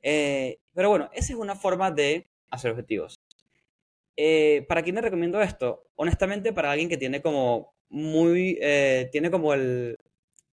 Eh, 0.00 0.58
pero 0.74 0.88
bueno, 0.88 1.10
esa 1.12 1.34
es 1.34 1.38
una 1.38 1.56
forma 1.56 1.90
de 1.90 2.26
hacer 2.50 2.70
objetivos. 2.70 3.16
¿Para 4.68 4.82
quién 4.82 4.96
le 4.96 5.02
recomiendo 5.02 5.40
esto? 5.40 5.84
Honestamente, 5.96 6.52
para 6.52 6.70
alguien 6.70 6.88
que 6.88 6.96
tiene 6.96 7.22
como 7.22 7.74
muy, 7.88 8.58
tiene 9.10 9.30
como 9.30 9.54
el, 9.54 9.96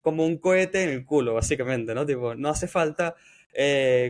como 0.01 0.25
un 0.25 0.37
cohete 0.37 0.83
en 0.83 0.89
el 0.89 1.05
culo, 1.05 1.33
básicamente, 1.33 1.93
¿no? 1.93 2.05
Tipo, 2.05 2.35
no 2.35 2.49
hace 2.49 2.67
falta 2.67 3.15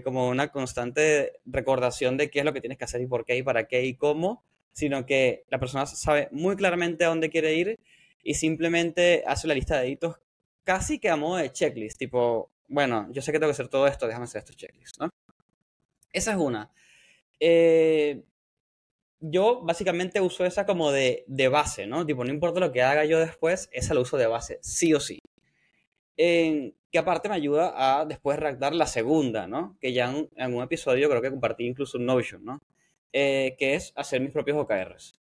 como 0.04 0.28
una 0.30 0.52
constante 0.52 1.40
recordación 1.46 2.18
de 2.18 2.30
qué 2.30 2.40
es 2.40 2.46
lo 2.46 2.54
que 2.54 2.62
tienes 2.62 2.78
que 2.78 2.86
hacer 2.86 3.02
y 3.02 3.08
por 3.08 3.26
qué 3.26 3.38
y 3.38 3.44
para 3.44 3.68
qué 3.68 3.86
y 3.86 3.96
cómo, 3.96 4.44
sino 4.74 5.06
que 5.06 5.46
la 5.50 5.60
persona 5.60 5.86
sabe 5.88 6.30
muy 6.32 6.56
claramente 6.56 7.06
a 7.06 7.08
dónde 7.08 7.30
quiere 7.30 7.56
ir 7.56 7.80
y 8.22 8.36
simplemente 8.36 9.24
hace 9.26 9.48
la 9.48 9.54
lista 9.54 9.80
de 9.80 9.90
hitos 9.90 10.18
casi 10.64 11.00
que 11.00 11.10
a 11.10 11.16
modo 11.16 11.38
de 11.38 11.52
checklist, 11.52 11.98
tipo, 11.98 12.52
bueno, 12.68 13.08
yo 13.12 13.22
sé 13.22 13.32
que 13.32 13.40
tengo 13.40 13.50
que 13.50 13.54
hacer 13.54 13.70
todo 13.70 13.88
esto, 13.88 14.06
déjame 14.06 14.26
hacer 14.26 14.40
estos 14.40 14.58
checklists, 14.58 15.00
¿no? 15.00 15.10
Esa 16.12 16.32
es 16.32 16.38
una. 16.38 16.70
Eh, 17.39 18.22
yo 19.19 19.62
básicamente 19.63 20.21
uso 20.21 20.45
esa 20.45 20.65
como 20.65 20.91
de, 20.91 21.24
de, 21.27 21.47
base, 21.47 21.88
¿no? 21.88 22.05
Tipo, 22.05 22.24
no 22.24 22.31
importa 22.31 22.59
lo 22.59 22.71
que 22.71 22.81
haga 22.83 23.05
yo 23.05 23.19
después, 23.19 23.69
esa 23.71 23.93
la 23.93 24.01
uso 24.01 24.17
de 24.17 24.27
base, 24.27 24.59
sí 24.62 24.93
o 24.93 25.00
sí. 25.00 25.19
que 26.15 27.00
aparte 27.00 27.29
me 27.29 27.36
ayuda 27.36 28.00
a 28.00 28.05
después 28.05 28.39
redactar 28.39 28.74
la 28.74 28.88
segunda, 28.88 29.47
¿no? 29.47 29.77
Que 29.81 29.93
ya 29.93 30.12
en, 30.12 30.53
un 30.53 30.63
episodio 30.63 31.09
creo 31.09 31.21
que 31.21 31.29
compartí 31.31 31.65
incluso 31.65 31.97
un 31.97 32.05
Notion, 32.05 32.43
¿no? 32.45 32.62
Eh, 33.13 33.55
que 33.57 33.75
es 33.75 33.93
hacer 33.95 34.21
mis 34.21 34.31
propios 34.31 34.57
OKRs. 34.57 35.19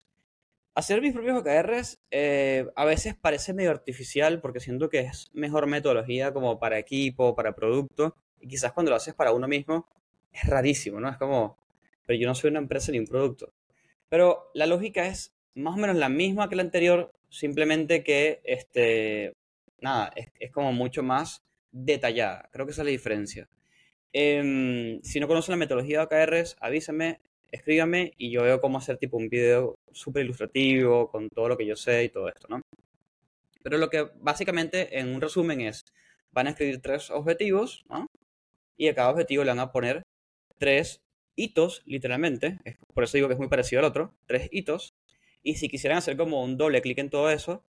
Hacer 0.76 1.02
mis 1.02 1.14
propios 1.14 1.38
OKRs 1.40 2.00
eh, 2.12 2.68
a 2.76 2.86
veces 2.86 3.16
parece 3.16 3.54
medio 3.54 3.72
artificial 3.72 4.42
porque 4.42 4.60
siento 4.60 4.90
que 4.90 5.02
es 5.02 5.30
mejor 5.34 5.68
metodología 5.68 6.34
como 6.34 6.60
para 6.60 6.80
equipo, 6.80 7.36
para 7.36 7.54
producto, 7.54 8.16
y 8.40 8.48
quizás 8.48 8.74
cuando 8.74 8.90
lo 8.90 8.96
haces 8.96 9.14
para 9.14 9.32
uno 9.32 9.48
mismo 9.48 9.88
es 10.32 10.44
rarísimo, 10.50 11.00
¿no? 11.00 11.10
Es 11.10 11.18
como, 11.18 11.58
pero 12.06 12.20
yo 12.20 12.28
no 12.28 12.36
soy 12.36 12.50
una 12.50 12.60
empresa 12.60 12.92
ni 12.92 13.00
un 13.00 13.06
producto. 13.06 13.54
Pero 14.14 14.52
la 14.54 14.68
lógica 14.68 15.08
es 15.08 15.34
más 15.56 15.74
o 15.74 15.78
menos 15.78 15.96
la 15.96 16.08
misma 16.08 16.48
que 16.48 16.56
la 16.56 16.62
anterior, 16.62 17.12
simplemente 17.30 18.04
que, 18.04 18.42
este, 18.44 19.34
nada, 19.82 20.14
es, 20.40 20.52
como 20.52 20.72
mucho 20.72 21.02
más 21.02 21.42
detallada. 21.72 22.48
Creo 22.52 22.68
que 22.68 22.74
esa 22.74 22.84
es 22.84 22.86
la 22.86 22.92
diferencia. 22.92 23.50
Em, 24.12 25.02
si 25.02 25.20
no 25.20 25.28
conocen 25.28 25.54
la 25.54 25.58
metodología 25.58 25.98
de 25.98 26.06
OKRs, 26.06 26.58
avísenme 26.60 27.22
escríbame 27.50 28.14
y 28.16 28.30
yo 28.30 28.44
veo 28.44 28.62
cómo 28.62 28.78
hacer 28.78 29.00
tipo 29.00 29.18
un 29.18 29.30
video 29.30 29.74
súper 29.92 30.26
ilustrativo 30.26 31.10
con 31.10 31.28
todo 31.30 31.50
lo 31.50 31.58
que 31.58 31.66
yo 31.66 31.76
sé 31.76 32.04
y 32.04 32.10
todo 32.10 32.30
esto, 32.30 32.46
¿no? 32.50 32.62
Pero 33.64 33.80
lo 33.80 33.90
que 33.90 34.12
básicamente 34.22 35.00
en 35.00 35.12
un 35.12 35.22
resumen 35.22 35.60
es, 35.62 35.86
van 36.32 36.46
a 36.46 36.52
escribir 36.52 36.84
tres 36.84 37.10
objetivos, 37.10 37.84
¿no? 37.90 38.06
Y 38.78 38.90
a 38.90 38.94
cada 38.94 39.10
objetivo 39.10 39.44
le 39.44 39.50
van 39.50 39.60
a 39.60 39.72
poner 39.72 40.04
tres 40.60 41.03
hitos, 41.36 41.84
literalmente, 41.86 42.60
por 42.94 43.04
eso 43.04 43.18
digo 43.18 43.28
que 43.28 43.34
es 43.34 43.40
muy 43.40 43.50
parecido 43.50 43.80
al 43.80 43.86
otro, 43.86 44.14
tres 44.26 44.50
hitos. 44.52 44.96
Y 45.42 45.56
si 45.56 45.68
quisieran 45.68 45.98
hacer 45.98 46.16
como 46.16 46.44
un 46.44 46.58
doble 46.58 46.82
clic 46.82 46.98
en 47.00 47.10
todo 47.10 47.30
eso, 47.30 47.66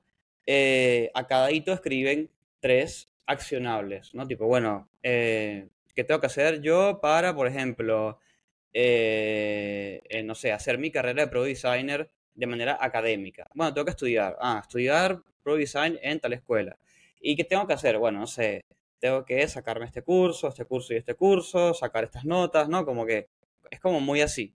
eh, 0.47 1.11
a 1.15 1.27
cada 1.27 1.51
hito 1.51 1.73
escriben 1.73 2.31
tres 2.61 3.11
accionables, 3.27 4.15
¿no? 4.15 4.27
Tipo, 4.27 4.47
bueno, 4.47 4.89
eh, 5.03 5.69
¿qué 5.95 6.05
tengo 6.05 6.21
que 6.21 6.27
hacer 6.27 6.61
yo 6.61 7.01
para, 7.01 7.35
por 7.35 7.47
ejemplo, 7.47 8.19
eh, 8.77 10.03
eh, 10.09 10.23
no 10.25 10.35
sé, 10.35 10.53
hacer 10.53 10.79
mi 10.79 10.91
carrera 10.91 11.23
de 11.23 11.29
Pro 11.29 11.45
Designer 11.45 12.11
de 12.35 12.47
manera 12.47 12.77
académica. 12.81 13.49
Bueno, 13.55 13.73
tengo 13.73 13.85
que 13.85 13.93
estudiar. 13.93 14.37
Ah, 14.41 14.59
estudiar 14.61 15.23
Pro 15.43 15.55
Design 15.57 15.99
en 16.03 16.19
tal 16.21 16.33
escuela. 16.33 16.77
¿Y 17.21 17.37
qué 17.37 17.45
tengo 17.45 17.67
que 17.69 17.75
hacer? 17.75 17.99
Bueno, 17.99 18.19
no 18.21 18.27
sé, 18.27 18.65
tengo 18.99 19.25
que 19.25 19.47
sacarme 19.49 19.87
este 19.87 20.03
curso, 20.03 20.49
este 20.49 20.65
curso 20.65 20.93
y 20.93 20.97
este 20.97 21.15
curso, 21.15 21.73
sacar 21.73 22.05
estas 22.05 22.25
notas, 22.25 22.69
¿no? 22.69 22.85
Como 22.85 23.07
que 23.07 23.29
es 23.75 23.81
como 23.81 24.01
muy 24.01 24.21
así. 24.21 24.55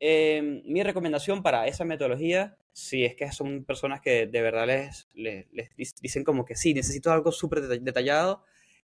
Em, 0.00 0.62
mi 0.66 0.82
recomendación 0.82 1.42
para 1.42 1.66
esa 1.66 1.84
metodología, 1.84 2.56
si 2.72 3.04
es 3.04 3.14
que 3.14 3.30
son 3.32 3.64
personas 3.64 4.00
que 4.00 4.26
de 4.26 4.42
verdad 4.42 4.66
les, 4.66 5.08
les, 5.14 5.94
dicen 6.00 6.24
como 6.24 6.44
que 6.44 6.56
sí, 6.56 6.74
necesito 6.74 7.12
algo 7.12 7.32
súper 7.32 7.62
detallado, 7.62 8.42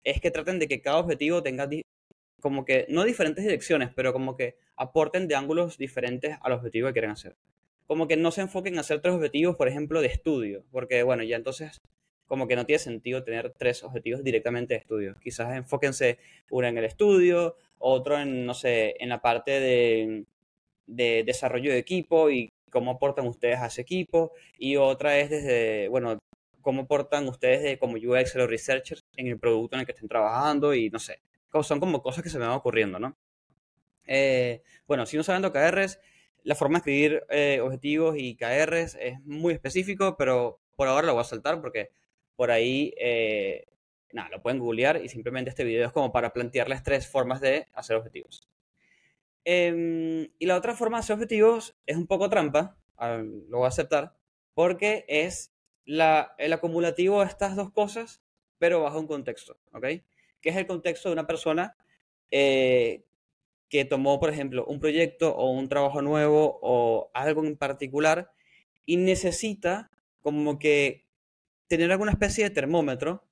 es 0.03 0.19
que 0.21 0.31
traten 0.31 0.59
de 0.59 0.67
que 0.67 0.81
cada 0.81 0.97
objetivo 0.97 1.43
tenga 1.43 1.69
como 2.41 2.65
que, 2.65 2.85
no 2.89 3.03
diferentes 3.03 3.43
direcciones, 3.43 3.89
pero 3.95 4.13
como 4.13 4.35
que 4.35 4.57
aporten 4.75 5.27
de 5.27 5.35
ángulos 5.35 5.77
diferentes 5.77 6.37
al 6.41 6.53
objetivo 6.53 6.87
que 6.87 6.93
quieren 6.93 7.11
hacer. 7.11 7.35
Como 7.87 8.07
que 8.07 8.17
no 8.17 8.31
se 8.31 8.41
enfoquen 8.41 8.73
en 8.73 8.79
hacer 8.79 9.01
tres 9.01 9.15
objetivos, 9.15 9.55
por 9.55 9.67
ejemplo, 9.67 10.01
de 10.01 10.07
estudio, 10.07 10.65
porque 10.71 11.03
bueno, 11.03 11.23
ya 11.23 11.37
entonces 11.37 11.81
como 12.27 12.47
que 12.47 12.55
no 12.55 12.65
tiene 12.65 12.79
sentido 12.79 13.23
tener 13.23 13.51
tres 13.51 13.83
objetivos 13.83 14.23
directamente 14.23 14.73
de 14.73 14.79
estudio. 14.79 15.15
Quizás 15.21 15.55
enfóquense 15.55 16.17
uno 16.49 16.67
en 16.67 16.77
el 16.77 16.85
estudio, 16.85 17.55
otro 17.79 18.19
en, 18.19 18.45
no 18.45 18.53
sé, 18.53 18.95
en 18.99 19.09
la 19.09 19.21
parte 19.21 19.59
de, 19.59 20.25
de 20.87 21.23
desarrollo 21.25 21.71
de 21.71 21.79
equipo 21.79 22.29
y 22.29 22.51
cómo 22.69 22.91
aportan 22.91 23.27
ustedes 23.27 23.59
a 23.59 23.67
ese 23.67 23.81
equipo. 23.81 24.31
Y 24.57 24.75
otra 24.75 25.17
es 25.19 25.29
desde, 25.29 25.87
bueno, 25.87 26.19
cómo 26.61 26.83
aportan 26.83 27.27
ustedes 27.27 27.77
como 27.77 27.95
UX 27.95 28.35
o 28.35 28.47
researchers 28.47 29.03
en 29.15 29.27
el 29.27 29.39
producto 29.39 29.75
en 29.75 29.81
el 29.81 29.85
que 29.85 29.91
estén 29.91 30.09
trabajando 30.09 30.73
y 30.73 30.89
no 30.89 30.99
sé. 30.99 31.19
Son 31.63 31.79
como 31.79 32.01
cosas 32.01 32.23
que 32.23 32.29
se 32.29 32.39
me 32.39 32.45
van 32.45 32.55
ocurriendo, 32.55 32.99
¿no? 32.99 33.15
Eh, 34.07 34.61
bueno, 34.87 35.05
si 35.05 35.15
no 35.15 35.23
saben 35.23 35.49
KRs, 35.49 35.99
la 36.43 36.55
forma 36.55 36.75
de 36.75 36.79
escribir 36.79 37.23
eh, 37.29 37.59
objetivos 37.61 38.15
y 38.17 38.35
KRs 38.35 38.97
es 38.99 39.19
muy 39.21 39.53
específico, 39.53 40.15
pero 40.17 40.59
por 40.75 40.87
ahora 40.87 41.07
lo 41.07 41.13
voy 41.13 41.21
a 41.21 41.25
saltar 41.25 41.61
porque 41.61 41.91
por 42.35 42.51
ahí, 42.51 42.93
eh, 42.99 43.65
nada, 44.13 44.29
lo 44.29 44.41
pueden 44.41 44.59
googlear 44.59 45.03
y 45.03 45.09
simplemente 45.09 45.49
este 45.49 45.63
video 45.63 45.85
es 45.85 45.91
como 45.91 46.11
para 46.11 46.33
plantearles 46.33 46.83
tres 46.83 47.07
formas 47.07 47.41
de 47.41 47.67
hacer 47.73 47.95
objetivos. 47.95 48.47
Em, 49.43 50.29
y 50.39 50.45
la 50.45 50.55
otra 50.55 50.75
forma 50.75 50.97
de 50.97 51.01
hacer 51.01 51.15
objetivos 51.15 51.77
es 51.85 51.97
un 51.97 52.07
poco 52.07 52.29
trampa, 52.29 52.77
lo 52.99 53.57
voy 53.57 53.65
a 53.65 53.69
aceptar, 53.69 54.15
porque 54.53 55.05
es 55.07 55.53
el 55.85 56.53
acumulativo 56.53 57.19
de 57.21 57.27
estas 57.27 57.55
dos 57.55 57.71
cosas, 57.71 58.21
pero 58.57 58.81
bajo 58.81 58.99
un 58.99 59.07
contexto, 59.07 59.57
¿ok? 59.73 59.85
Que 60.41 60.49
es 60.49 60.55
el 60.55 60.65
contexto 60.65 61.09
de 61.09 61.13
una 61.13 61.27
persona 61.27 61.75
eh, 62.31 63.03
que 63.69 63.85
tomó, 63.85 64.19
por 64.19 64.29
ejemplo, 64.29 64.65
un 64.65 64.79
proyecto 64.79 65.35
o 65.35 65.51
un 65.51 65.69
trabajo 65.69 66.01
nuevo 66.01 66.59
o 66.61 67.11
algo 67.13 67.45
en 67.45 67.57
particular 67.57 68.31
y 68.85 68.97
necesita 68.97 69.91
como 70.21 70.57
que 70.59 71.05
tener 71.67 71.91
alguna 71.91 72.11
especie 72.11 72.43
de 72.43 72.49
termómetro. 72.49 73.23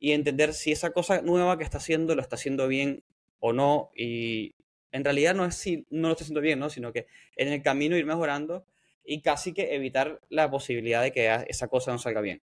Y 0.00 0.12
entender 0.12 0.54
si 0.54 0.72
esa 0.72 0.90
cosa 0.90 1.22
nueva 1.22 1.58
que 1.58 1.64
está 1.64 1.78
haciendo 1.78 2.16
lo 2.16 2.22
está 2.22 2.34
haciendo 2.34 2.66
bien 2.66 3.04
o 3.38 3.52
no 3.52 3.90
y 3.94 4.54
en 4.92 5.04
realidad 5.04 5.34
no 5.34 5.44
es 5.44 5.54
si 5.54 5.86
no 5.90 6.08
lo 6.08 6.12
estoy 6.12 6.24
haciendo 6.24 6.40
bien, 6.40 6.58
¿no? 6.58 6.70
Sino 6.70 6.92
que 6.92 7.06
en 7.36 7.48
el 7.48 7.62
camino 7.62 7.96
ir 7.96 8.06
mejorando 8.06 8.66
y 9.04 9.22
casi 9.22 9.52
que 9.52 9.74
evitar 9.74 10.20
la 10.28 10.50
posibilidad 10.50 11.02
de 11.02 11.12
que 11.12 11.44
esa 11.48 11.68
cosa 11.68 11.92
no 11.92 11.98
salga 11.98 12.20
bien. 12.20 12.42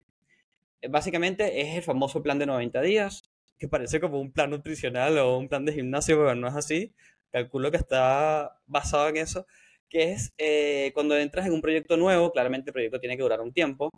Eh, 0.81 0.89
básicamente 0.89 1.61
es 1.61 1.77
el 1.77 1.83
famoso 1.83 2.23
plan 2.23 2.39
de 2.39 2.47
90 2.47 2.81
días, 2.83 3.31
que 3.59 3.69
parece 3.69 4.01
como 4.01 4.21
un 4.21 4.33
plan 4.33 4.51
nutricional 4.51 5.19
o 5.19 5.39
un 5.39 5.49
plan 5.49 5.65
de 5.65 5.73
gimnasio, 5.73 6.17
pero 6.19 6.35
no 6.35 6.49
es 6.49 6.55
así. 6.55 6.95
Calculo 7.31 7.71
que 7.71 7.79
está 7.79 8.59
basado 8.67 9.09
en 9.09 9.17
eso, 9.19 9.47
que 9.89 10.13
es 10.13 10.33
eh, 10.39 10.93
cuando 10.95 11.17
entras 11.17 11.47
en 11.47 11.53
un 11.53 11.61
proyecto 11.61 11.97
nuevo, 11.97 12.33
claramente 12.33 12.71
el 12.71 12.75
proyecto 12.75 13.01
tiene 13.01 13.17
que 13.17 13.23
durar 13.23 13.41
un 13.41 13.53
tiempo, 13.53 13.91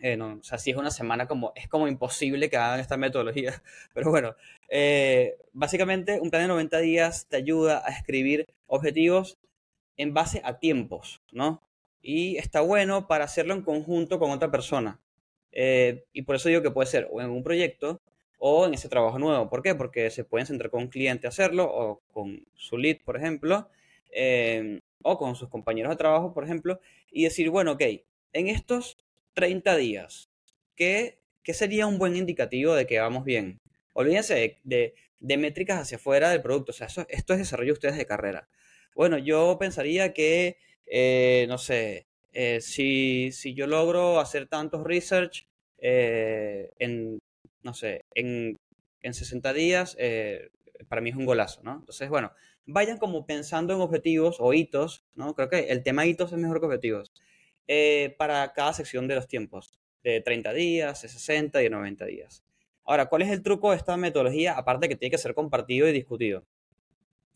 eh, 0.00 0.16
no, 0.16 0.34
o 0.34 0.42
sea, 0.42 0.58
si 0.58 0.70
es 0.70 0.76
una 0.76 0.90
semana, 0.92 1.26
como, 1.26 1.52
es 1.56 1.68
como 1.68 1.88
imposible 1.88 2.48
que 2.48 2.56
hagan 2.56 2.80
esta 2.80 2.96
metodología. 2.96 3.62
Pero 3.94 4.10
bueno, 4.10 4.36
eh, 4.68 5.36
básicamente 5.52 6.20
un 6.20 6.30
plan 6.30 6.42
de 6.42 6.48
90 6.48 6.78
días 6.78 7.26
te 7.28 7.36
ayuda 7.36 7.82
a 7.84 7.90
escribir 7.90 8.46
objetivos 8.66 9.38
en 9.96 10.14
base 10.14 10.40
a 10.44 10.58
tiempos, 10.60 11.22
¿no? 11.32 11.62
Y 12.00 12.36
está 12.36 12.60
bueno 12.60 13.08
para 13.08 13.24
hacerlo 13.24 13.54
en 13.54 13.62
conjunto 13.62 14.20
con 14.20 14.30
otra 14.30 14.50
persona. 14.50 15.00
Eh, 15.50 16.04
y 16.12 16.22
por 16.22 16.36
eso 16.36 16.48
digo 16.48 16.62
que 16.62 16.70
puede 16.70 16.86
ser 16.86 17.08
o 17.10 17.20
en 17.20 17.30
un 17.30 17.42
proyecto 17.42 18.00
o 18.38 18.66
en 18.66 18.74
ese 18.74 18.88
trabajo 18.88 19.18
nuevo. 19.18 19.48
¿Por 19.50 19.62
qué? 19.62 19.74
Porque 19.74 20.10
se 20.10 20.24
pueden 20.24 20.46
centrar 20.46 20.70
con 20.70 20.82
un 20.82 20.88
cliente 20.88 21.26
a 21.26 21.30
hacerlo 21.30 21.64
o 21.64 22.00
con 22.12 22.46
su 22.54 22.78
lead, 22.78 22.98
por 23.04 23.16
ejemplo, 23.16 23.68
o 25.02 25.18
con 25.18 25.34
sus 25.34 25.48
compañeros 25.48 25.90
de 25.90 25.96
trabajo, 25.96 26.32
por 26.32 26.44
ejemplo, 26.44 26.78
y 27.10 27.24
decir, 27.24 27.50
bueno, 27.50 27.72
ok, 27.72 27.82
en 28.32 28.48
estos 28.48 28.96
30 29.38 29.76
días. 29.76 30.30
¿Qué, 30.74 31.20
¿Qué, 31.44 31.54
sería 31.54 31.86
un 31.86 31.96
buen 31.96 32.16
indicativo 32.16 32.74
de 32.74 32.88
que 32.88 32.98
vamos 32.98 33.24
bien? 33.24 33.60
Olvídense 33.92 34.58
de, 34.64 34.94
de, 35.20 35.36
métricas 35.36 35.78
hacia 35.80 35.96
afuera 35.96 36.30
del 36.30 36.42
producto. 36.42 36.72
O 36.72 36.74
sea, 36.74 36.88
esto 37.08 37.32
es 37.34 37.38
desarrollo 37.38 37.68
de 37.68 37.74
ustedes 37.74 37.96
de 37.96 38.04
carrera. 38.04 38.48
Bueno, 38.96 39.16
yo 39.16 39.56
pensaría 39.60 40.12
que, 40.12 40.58
eh, 40.86 41.46
no 41.48 41.56
sé, 41.56 42.08
eh, 42.32 42.60
si, 42.60 43.30
si, 43.30 43.54
yo 43.54 43.68
logro 43.68 44.18
hacer 44.18 44.48
tantos 44.48 44.82
research 44.82 45.46
eh, 45.78 46.72
en, 46.80 47.20
no 47.62 47.74
sé, 47.74 48.06
en, 48.16 48.56
en 49.02 49.14
60 49.14 49.52
días, 49.52 49.96
para 50.88 51.00
mí 51.00 51.10
es 51.10 51.16
un 51.16 51.26
golazo, 51.26 51.62
¿no? 51.62 51.76
Entonces, 51.78 52.08
bueno, 52.08 52.32
vayan 52.66 52.98
como 52.98 53.24
pensando 53.24 53.72
en 53.72 53.82
objetivos 53.82 54.38
o 54.40 54.52
hitos, 54.52 55.04
¿no? 55.14 55.36
Creo 55.36 55.48
que 55.48 55.68
el 55.70 55.84
tema 55.84 56.06
hitos 56.06 56.32
es 56.32 56.38
mejor 56.38 56.58
que 56.58 56.66
objetivos. 56.66 57.12
Eh, 57.70 58.14
para 58.16 58.54
cada 58.54 58.72
sección 58.72 59.06
de 59.08 59.14
los 59.14 59.28
tiempos, 59.28 59.78
de 60.02 60.22
30 60.22 60.54
días, 60.54 61.02
de 61.02 61.08
60 61.08 61.60
y 61.60 61.64
de 61.64 61.70
90 61.70 62.06
días. 62.06 62.42
Ahora, 62.84 63.06
¿cuál 63.10 63.20
es 63.20 63.30
el 63.30 63.42
truco 63.42 63.70
de 63.70 63.76
esta 63.76 63.98
metodología? 63.98 64.54
Aparte 64.54 64.88
que 64.88 64.96
tiene 64.96 65.10
que 65.10 65.18
ser 65.18 65.34
compartido 65.34 65.86
y 65.86 65.92
discutido. 65.92 66.46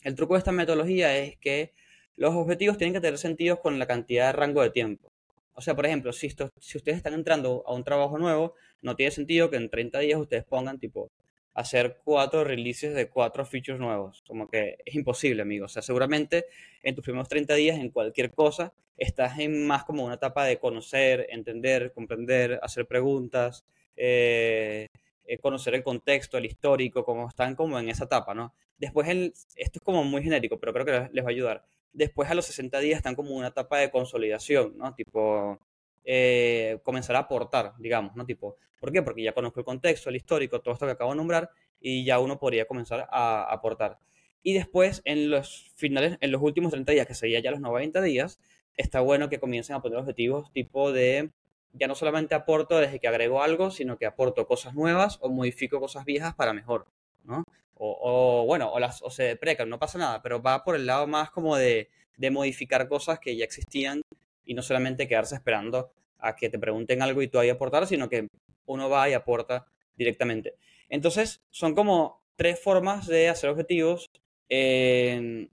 El 0.02 0.14
truco 0.14 0.32
de 0.32 0.38
esta 0.38 0.50
metodología 0.52 1.18
es 1.18 1.36
que 1.36 1.74
los 2.16 2.34
objetivos 2.34 2.78
tienen 2.78 2.94
que 2.94 3.00
tener 3.00 3.18
sentido 3.18 3.60
con 3.60 3.78
la 3.78 3.86
cantidad 3.86 4.28
de 4.28 4.32
rango 4.32 4.62
de 4.62 4.70
tiempo. 4.70 5.12
O 5.52 5.60
sea, 5.60 5.76
por 5.76 5.84
ejemplo, 5.84 6.14
si, 6.14 6.30
si 6.30 6.78
ustedes 6.78 6.96
están 6.96 7.12
entrando 7.12 7.62
a 7.66 7.74
un 7.74 7.84
trabajo 7.84 8.16
nuevo, 8.16 8.54
no 8.80 8.96
tiene 8.96 9.10
sentido 9.10 9.50
que 9.50 9.56
en 9.56 9.68
30 9.68 9.98
días 9.98 10.18
ustedes 10.18 10.44
pongan 10.44 10.78
tipo 10.78 11.10
hacer 11.54 12.00
cuatro 12.04 12.44
releases 12.44 12.94
de 12.94 13.08
cuatro 13.08 13.44
features 13.44 13.80
nuevos. 13.80 14.22
Como 14.26 14.48
que 14.48 14.78
es 14.84 14.94
imposible, 14.94 15.42
amigos. 15.42 15.72
O 15.72 15.74
sea, 15.74 15.82
seguramente 15.82 16.46
en 16.82 16.94
tus 16.94 17.04
primeros 17.04 17.28
30 17.28 17.54
días, 17.54 17.78
en 17.78 17.90
cualquier 17.90 18.32
cosa, 18.32 18.72
estás 18.96 19.38
en 19.38 19.66
más 19.66 19.84
como 19.84 20.04
una 20.04 20.14
etapa 20.14 20.44
de 20.44 20.58
conocer, 20.58 21.26
entender, 21.30 21.92
comprender, 21.92 22.58
hacer 22.62 22.86
preguntas, 22.86 23.64
eh, 23.96 24.88
eh, 25.26 25.38
conocer 25.38 25.74
el 25.74 25.82
contexto, 25.82 26.38
el 26.38 26.46
histórico, 26.46 27.04
como 27.04 27.28
están 27.28 27.54
como 27.54 27.78
en 27.78 27.88
esa 27.88 28.04
etapa, 28.04 28.34
¿no? 28.34 28.54
Después, 28.78 29.08
el, 29.08 29.32
esto 29.56 29.78
es 29.78 29.82
como 29.84 30.04
muy 30.04 30.22
genérico, 30.22 30.58
pero 30.58 30.72
creo 30.72 30.84
que 30.84 31.08
les 31.12 31.24
va 31.24 31.28
a 31.28 31.32
ayudar. 31.32 31.64
Después, 31.92 32.30
a 32.30 32.34
los 32.34 32.46
60 32.46 32.80
días, 32.80 32.96
están 32.98 33.14
como 33.14 33.36
una 33.36 33.48
etapa 33.48 33.78
de 33.78 33.90
consolidación, 33.90 34.76
¿no? 34.78 34.94
Tipo, 34.94 35.60
eh, 36.04 36.78
comenzar 36.82 37.16
a 37.16 37.20
aportar, 37.20 37.74
digamos, 37.78 38.14
¿no? 38.16 38.24
Tipo, 38.24 38.56
¿por 38.80 38.92
qué? 38.92 39.02
Porque 39.02 39.22
ya 39.22 39.32
conozco 39.32 39.60
el 39.60 39.66
contexto, 39.66 40.10
el 40.10 40.16
histórico, 40.16 40.60
todo 40.60 40.74
esto 40.74 40.86
que 40.86 40.92
acabo 40.92 41.10
de 41.10 41.16
nombrar, 41.16 41.50
y 41.80 42.04
ya 42.04 42.18
uno 42.18 42.38
podría 42.38 42.66
comenzar 42.66 43.08
a 43.10 43.44
aportar. 43.44 43.98
Y 44.42 44.54
después, 44.54 45.02
en 45.04 45.30
los 45.30 45.70
finales, 45.76 46.18
en 46.20 46.32
los 46.32 46.42
últimos 46.42 46.72
30 46.72 46.92
días, 46.92 47.06
que 47.06 47.14
sería 47.14 47.40
ya 47.40 47.50
los 47.50 47.60
90 47.60 48.02
días, 48.02 48.40
está 48.76 49.00
bueno 49.00 49.28
que 49.28 49.38
comiencen 49.38 49.76
a 49.76 49.82
poner 49.82 49.98
objetivos 49.98 50.52
tipo 50.52 50.92
de, 50.92 51.30
ya 51.72 51.86
no 51.86 51.94
solamente 51.94 52.34
aporto 52.34 52.78
desde 52.78 52.98
que 52.98 53.08
agrego 53.08 53.42
algo, 53.42 53.70
sino 53.70 53.96
que 53.98 54.06
aporto 54.06 54.46
cosas 54.46 54.74
nuevas 54.74 55.18
o 55.20 55.28
modifico 55.28 55.80
cosas 55.80 56.04
viejas 56.04 56.34
para 56.34 56.52
mejor, 56.52 56.86
¿no? 57.24 57.44
O, 57.84 58.44
bueno, 58.46 58.70
o, 58.72 58.78
las, 58.78 59.02
o 59.02 59.10
se 59.10 59.24
deprecan, 59.24 59.68
no 59.68 59.80
pasa 59.80 59.98
nada, 59.98 60.22
pero 60.22 60.40
va 60.40 60.62
por 60.62 60.76
el 60.76 60.86
lado 60.86 61.08
más 61.08 61.30
como 61.30 61.56
de, 61.56 61.90
de 62.16 62.30
modificar 62.30 62.88
cosas 62.88 63.18
que 63.18 63.36
ya 63.36 63.44
existían 63.44 64.02
y 64.44 64.54
no 64.54 64.62
solamente 64.62 65.08
quedarse 65.08 65.34
esperando 65.34 65.92
a 66.18 66.36
que 66.36 66.48
te 66.48 66.58
pregunten 66.58 67.02
algo 67.02 67.22
y 67.22 67.28
tú 67.28 67.38
ahí 67.38 67.50
aportar, 67.50 67.86
sino 67.86 68.08
que 68.08 68.28
uno 68.66 68.88
va 68.88 69.08
y 69.08 69.12
aporta 69.12 69.66
directamente. 69.96 70.54
Entonces, 70.88 71.42
son 71.50 71.74
como 71.74 72.22
tres 72.36 72.60
formas 72.60 73.06
de 73.06 73.28
hacer 73.28 73.50
objetivos. 73.50 74.10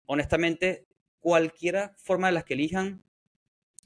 honestamente, 0.06 0.86
cualquiera 1.20 1.94
forma 1.98 2.28
de 2.28 2.34
las 2.34 2.44
que 2.44 2.54
elijan, 2.54 3.04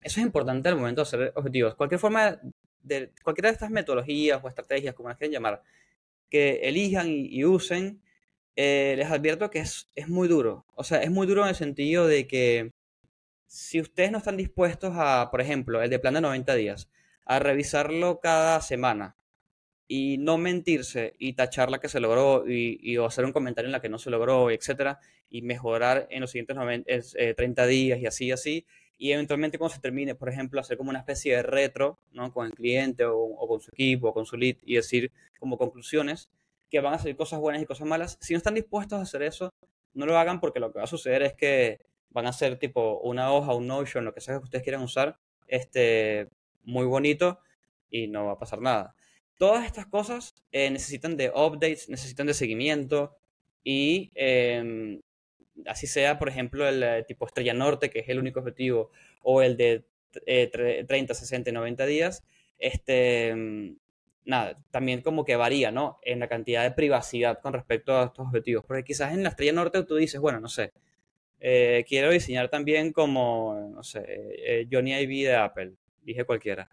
eso 0.02 0.20
es 0.20 0.26
importante 0.26 0.70
al 0.70 0.76
momento 0.76 1.02
de 1.02 1.08
hacer 1.08 1.34
objetivos. 1.36 1.76
Cualquier 1.76 2.00
forma 2.00 2.40
de, 2.82 3.12
cualquiera 3.24 3.50
de 3.50 3.54
estas 3.54 3.70
metodologías 3.70 4.42
o 4.44 4.48
estrategias, 4.48 4.96
como 4.96 5.10
las 5.10 5.18
quieran 5.18 5.34
llamar, 5.34 5.64
que 6.30 6.62
elijan 6.64 7.08
y, 7.10 7.44
usen, 7.46 8.02
eh, 8.56 8.96
les 8.98 9.12
advierto 9.12 9.50
que 9.50 9.60
es, 9.60 9.90
es 9.96 10.08
muy 10.08 10.28
duro. 10.28 10.66
O 10.76 10.84
sea, 10.84 11.02
es 11.04 11.12
muy 11.12 11.28
duro 11.28 11.44
en 11.44 11.50
el 11.50 11.56
sentido 11.56 12.08
de 12.08 12.28
que 12.28 12.72
si 13.52 13.82
ustedes 13.82 14.14
no 14.14 14.20
están 14.20 14.38
dispuestos 14.38 14.94
a, 14.96 15.28
por 15.30 15.42
ejemplo, 15.42 15.82
el 15.82 15.90
de 15.90 16.00
plan 16.00 16.14
de 16.14 16.22
90 16.22 16.56
días, 16.56 16.90
a 17.26 17.38
revisarlo 17.40 18.22
cada 18.22 18.62
semana 18.62 19.18
y 19.90 20.18
no 20.20 20.38
mentirse 20.38 21.16
y 21.20 21.34
tachar 21.34 21.70
la 21.70 21.82
que 21.82 21.90
se 21.90 22.00
logró 22.00 22.46
y, 22.48 22.96
hacer 22.96 23.26
un 23.26 23.34
comentario 23.34 23.68
en 23.68 23.74
la 23.74 23.82
que 23.82 23.90
no 23.90 24.00
se 24.00 24.10
logró, 24.10 24.52
etcétera, 24.52 25.00
y 25.30 25.42
mejorar 25.42 26.08
en 26.12 26.22
los 26.22 26.32
siguientes 26.32 26.56
30 27.36 27.66
eh, 27.66 27.68
días 27.68 28.00
y 28.00 28.06
así 28.06 28.26
y 28.28 28.32
así, 28.32 28.66
y 28.98 29.12
eventualmente 29.12 29.58
cuando 29.58 29.76
se 29.76 29.82
termine, 29.82 30.16
por 30.16 30.30
ejemplo, 30.30 30.62
hacer 30.62 30.78
como 30.78 30.90
una 30.90 31.00
especie 31.00 31.36
de 31.36 31.44
retro, 31.44 32.00
¿no? 32.14 32.32
Con 32.32 32.46
el 32.46 32.54
cliente 32.54 33.04
o, 33.04 33.18
o 33.18 33.48
con 33.50 33.60
su 33.60 33.70
equipo 33.74 34.08
o 34.08 34.14
con 34.14 34.26
su 34.26 34.38
lead 34.38 34.56
y 34.64 34.76
decir 34.76 35.12
como 35.42 35.58
conclusiones 35.58 36.30
que 36.70 36.80
van 36.80 36.94
a 36.94 37.00
salir 37.00 37.18
cosas 37.18 37.42
buenas 37.42 37.62
y 37.62 37.66
cosas 37.66 37.86
malas. 37.86 38.18
Si 38.22 38.34
no 38.34 38.38
están 38.38 38.56
dispuestos 38.56 38.98
a 38.98 39.02
hacer 39.02 39.24
eso, 39.24 39.54
no 39.94 40.06
lo 40.06 40.18
hagan 40.18 40.40
porque 40.40 40.62
lo 40.62 40.72
que 40.72 40.80
va 40.80 40.86
a 40.86 40.88
suceder 40.88 41.22
es 41.24 41.34
que 41.34 41.91
van 42.12 42.28
a 42.28 42.34
ser 42.34 42.58
tipo 42.58 43.00
una 43.00 43.32
hoja, 43.32 43.54
un 43.54 43.68
Notion, 43.68 44.06
lo 44.06 44.14
que 44.14 44.22
sea 44.22 44.38
que 44.38 44.44
ustedes 44.44 44.64
quieran 44.64 44.84
usar, 44.84 45.18
este, 45.48 46.30
muy 46.64 46.86
bonito 46.86 47.40
y 47.90 48.08
no 48.08 48.26
va 48.26 48.34
a 48.34 48.40
pasar 48.40 48.62
nada. 48.62 48.96
Todas 49.38 49.66
estas 49.66 49.88
cosas 49.88 50.36
eh, 50.52 50.70
necesitan 50.70 51.18
de 51.18 51.30
updates, 51.30 51.90
necesitan 51.90 52.28
de 52.28 52.34
seguimiento 52.34 53.18
y 53.64 54.12
em, 54.16 55.02
así 55.66 55.88
sea, 55.88 56.20
por 56.20 56.30
ejemplo, 56.30 56.68
el 56.68 56.84
eh, 56.84 57.06
tipo 57.08 57.26
Estrella 57.26 57.54
Norte, 57.54 57.90
que 57.90 58.00
es 58.00 58.10
el 58.10 58.20
único 58.20 58.40
objetivo, 58.40 58.92
o 59.24 59.42
el 59.42 59.58
de 59.58 59.86
30, 60.88 61.14
60, 61.14 61.52
90 61.52 61.86
días, 61.86 62.24
este, 62.58 63.30
em, 63.30 63.78
nada, 64.26 64.58
también 64.72 65.02
como 65.02 65.26
que 65.26 65.36
varía, 65.36 65.72
¿no? 65.72 66.00
En 66.04 66.20
la 66.20 66.28
cantidad 66.28 66.64
de 66.64 66.72
privacidad 66.72 67.40
con 67.42 67.54
respecto 67.54 67.98
a 67.98 68.06
estos 68.06 68.28
objetivos. 68.28 68.64
Porque 68.66 68.84
quizás 68.84 69.14
en 69.14 69.24
la 69.24 69.30
Estrella 69.30 69.54
Norte 69.54 69.84
tú 69.84 69.96
dices, 69.96 70.22
bueno, 70.22 70.40
no 70.40 70.48
sé, 70.50 70.74
eh, 71.44 71.84
quiero 71.88 72.12
diseñar 72.12 72.50
también 72.50 72.94
como, 72.94 73.72
no 73.74 73.84
sé, 73.84 74.04
eh, 74.08 74.68
Johnny 74.72 74.94
Ivy 74.94 75.24
de 75.24 75.36
Apple, 75.36 75.74
dije 76.04 76.24
cualquiera. 76.24 76.70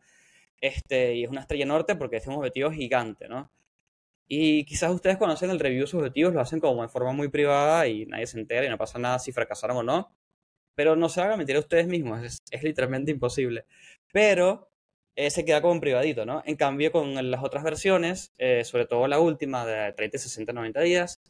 Este, 0.61 1.15
y 1.15 1.25
es 1.25 1.31
una 1.31 1.41
estrella 1.41 1.65
norte 1.65 1.97
porque 1.97 2.17
es 2.17 2.27
un 2.27 2.35
objetivo 2.35 2.71
gigante, 2.71 3.29
¿no? 3.29 3.51
Y 4.29 4.65
quizás 4.67 4.93
ustedes 4.93 5.17
conocen 5.17 5.51
el 5.51 5.61
review 5.61 5.83
de 5.83 5.87
sus 5.87 6.01
objetivos, 6.01 6.35
lo 6.35 6.43
hacen 6.43 6.61
como 6.61 6.83
en 6.83 6.91
forma 6.91 7.13
muy 7.13 7.29
privada 7.29 7.87
y 7.89 8.05
nadie 8.07 8.27
se 8.27 8.39
entera 8.39 8.67
y 8.67 8.69
no 8.69 8.77
pasa 8.77 8.99
nada 8.99 9.19
si 9.19 9.33
fracasaron 9.33 9.79
o 9.79 9.83
no. 9.83 10.15
Pero 10.75 10.97
no 10.97 11.09
se 11.09 11.23
hagan 11.23 11.39
mentir 11.39 11.57
a 11.57 11.61
ustedes 11.61 11.87
mismos, 11.89 12.23
es, 12.51 12.63
literalmente 12.63 13.11
imposible. 13.11 13.65
Pero 14.13 14.71
eh, 15.17 15.31
se 15.31 15.45
queda 15.47 15.63
como 15.63 15.75
en 15.75 15.81
privadito, 15.81 16.27
¿no? 16.27 16.43
En 16.47 16.57
cambio, 16.57 16.93
con 16.93 17.31
las 17.31 17.43
otras 17.43 17.65
versiones, 17.65 18.35
sobre 18.65 18.87
todo 18.87 19.09
la 19.09 19.19
última 19.19 19.67
de 19.67 19.93
30, 19.95 20.19
60, 20.19 20.53
90 20.53 20.81
días, 20.83 21.21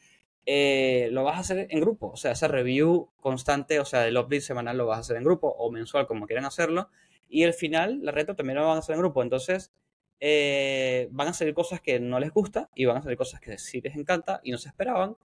eh, 0.50 1.11
lo 1.12 1.25
vas 1.25 1.37
a 1.37 1.40
hacer 1.40 1.67
en 1.69 1.78
grupo. 1.78 2.09
O 2.09 2.17
sea, 2.17 2.33
ese 2.33 2.49
review 2.49 3.11
constante, 3.21 3.81
o 3.81 3.85
sea, 3.85 4.09
el 4.09 4.17
update 4.17 4.40
semanal 4.40 4.78
lo 4.78 4.87
vas 4.87 4.97
a 4.97 5.00
hacer 5.00 5.19
en 5.19 5.25
grupo 5.25 5.47
o 5.47 5.71
mensual, 5.71 6.07
como 6.07 6.26
quieran 6.26 6.47
hacerlo. 6.47 6.88
Y 7.28 7.43
el 7.43 7.52
final, 7.52 8.00
la 8.02 8.12
reto 8.12 8.35
también 8.35 8.59
lo 8.59 8.67
van 8.67 8.76
a 8.76 8.78
hacer 8.78 8.95
en 8.95 9.00
grupo. 9.00 9.23
Entonces, 9.23 9.75
eh, 10.21 11.09
van 11.11 11.28
a 11.28 11.35
salir 11.35 11.52
cosas 11.52 11.83
que 11.83 12.00
no 12.00 12.19
les 12.19 12.33
gusta 12.33 12.71
y 12.75 12.87
van 12.87 12.97
a 12.97 13.02
salir 13.02 13.19
cosas 13.19 13.43
que 13.43 13.59
sí 13.59 13.83
les 13.83 13.95
encanta 13.95 14.40
y 14.43 14.50
no 14.50 14.57
se 14.57 14.71
esperaban. 14.71 15.19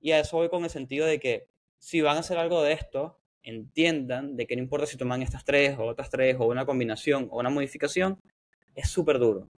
Y 0.00 0.12
a 0.12 0.20
eso 0.20 0.38
voy 0.38 0.48
con 0.48 0.64
el 0.64 0.70
sentido 0.70 1.04
de 1.06 1.20
que 1.20 1.48
si 1.78 2.00
van 2.00 2.16
a 2.16 2.20
hacer 2.20 2.38
algo 2.38 2.62
de 2.62 2.72
esto, 2.72 3.20
entiendan 3.42 4.36
de 4.36 4.46
que 4.46 4.56
no 4.56 4.62
importa 4.62 4.86
si 4.86 4.96
toman 4.96 5.20
estas 5.20 5.44
tres 5.44 5.78
o 5.78 5.84
otras 5.84 6.08
tres 6.08 6.36
o 6.38 6.46
una 6.46 6.64
combinación 6.64 7.28
o 7.30 7.40
una 7.40 7.50
modificación, 7.50 8.18
es 8.74 8.88
súper 8.88 9.18
duro. 9.18 9.50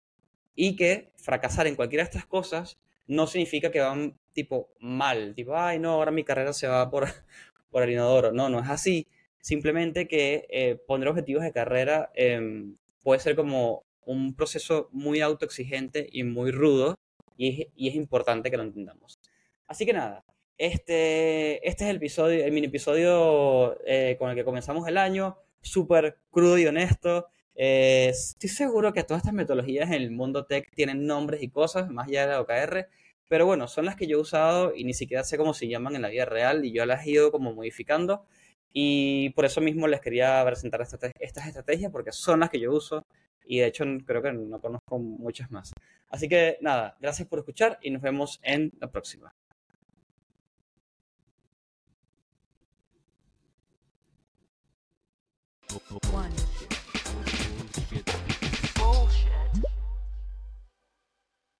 Y 0.57 0.75
que 0.75 1.13
fracasar 1.19 1.69
en 1.69 1.77
cualquiera 1.77 2.03
de 2.03 2.09
estas 2.09 2.27
cosas 2.27 2.81
no 3.09 3.27
significa 3.27 3.71
que 3.71 3.81
van 3.81 4.19
tipo 4.33 4.71
mal, 4.79 5.35
tipo, 5.35 5.57
ay 5.57 5.79
no, 5.81 5.93
ahora 5.93 6.13
mi 6.13 6.25
carrera 6.25 6.53
se 6.53 6.69
va 6.69 6.89
por, 6.91 7.09
por 7.71 7.83
el 7.83 7.91
inodoro. 7.91 8.33
No, 8.33 8.49
no 8.49 8.61
es 8.61 8.69
así. 8.69 9.09
Simplemente 9.41 10.07
que 10.09 10.47
eh, 10.51 10.77
poner 10.87 11.09
objetivos 11.09 11.43
de 11.43 11.53
carrera 11.53 12.11
em, 12.15 12.77
puede 13.03 13.21
ser 13.21 13.35
como 13.37 13.85
un 14.05 14.35
proceso 14.35 14.89
muy 14.93 15.21
autoexigente 15.21 16.09
y 16.11 16.25
muy 16.25 16.51
rudo 16.51 16.97
y 17.37 17.63
es, 17.63 17.69
y 17.75 17.89
es 17.89 17.95
importante 17.95 18.51
que 18.51 18.57
lo 18.57 18.63
entendamos. 18.65 19.19
Así 19.67 19.87
que 19.87 19.93
nada, 19.93 20.25
este, 20.59 21.67
este 21.69 21.85
es 21.85 21.91
el 21.91 21.97
episodio, 21.97 22.45
el 22.45 22.53
mini 22.53 22.67
episodio 22.67 23.79
eh, 23.87 24.17
con 24.19 24.31
el 24.31 24.37
que 24.37 24.45
comenzamos 24.45 24.87
el 24.89 24.99
año, 24.99 25.39
súper 25.63 26.19
crudo 26.31 26.59
y 26.59 26.67
honesto. 26.67 27.29
Eh, 27.61 28.11
estoy 28.11 28.49
seguro 28.49 28.93
que 28.93 29.03
todas 29.03 29.23
estas 29.23 29.35
metodologías 29.35 29.89
en 29.89 29.95
el 29.95 30.13
mundo 30.13 30.47
tech 30.47 30.71
tienen 30.77 31.07
nombres 31.07 31.43
y 31.43 31.49
cosas, 31.49 31.91
más 31.91 32.07
allá 32.07 32.23
de 32.23 32.33
la 32.33 32.41
OKR, 32.41 32.89
pero 33.29 33.47
bueno, 33.47 33.67
son 33.67 33.85
las 33.85 33.97
que 33.97 34.07
yo 34.07 34.19
he 34.19 34.21
usado 34.21 34.73
y 34.77 34.85
ni 34.85 34.95
siquiera 34.95 35.25
sé 35.25 35.37
cómo 35.37 35.53
se 35.55 35.67
llaman 35.67 35.97
en 35.97 36.03
la 36.03 36.09
vida 36.09 36.25
real 36.25 36.65
y 36.65 36.73
yo 36.73 36.87
las 36.87 37.05
he 37.05 37.11
ido 37.11 37.33
como 37.33 37.53
modificando 37.53 38.25
y 38.73 39.31
por 39.31 39.45
eso 39.45 39.61
mismo 39.61 39.89
les 39.89 40.01
quería 40.01 40.41
presentar 40.45 40.83
estas 40.83 41.47
estrategias 41.47 41.91
porque 41.91 42.13
son 42.13 42.41
las 42.41 42.51
que 42.51 42.61
yo 42.61 42.73
uso 42.73 43.05
y 43.45 43.59
de 43.59 43.67
hecho 43.67 43.85
creo 44.07 44.23
que 44.23 44.33
no 44.33 44.61
conozco 44.61 45.01
muchas 45.01 45.51
más. 45.51 45.73
Así 46.11 46.29
que 46.29 46.59
nada, 46.61 46.97
gracias 47.01 47.27
por 47.27 47.41
escuchar 47.41 47.79
y 47.83 47.91
nos 47.91 48.03
vemos 48.03 48.39
en 48.45 48.73
la 48.79 48.89
próxima. 48.89 49.35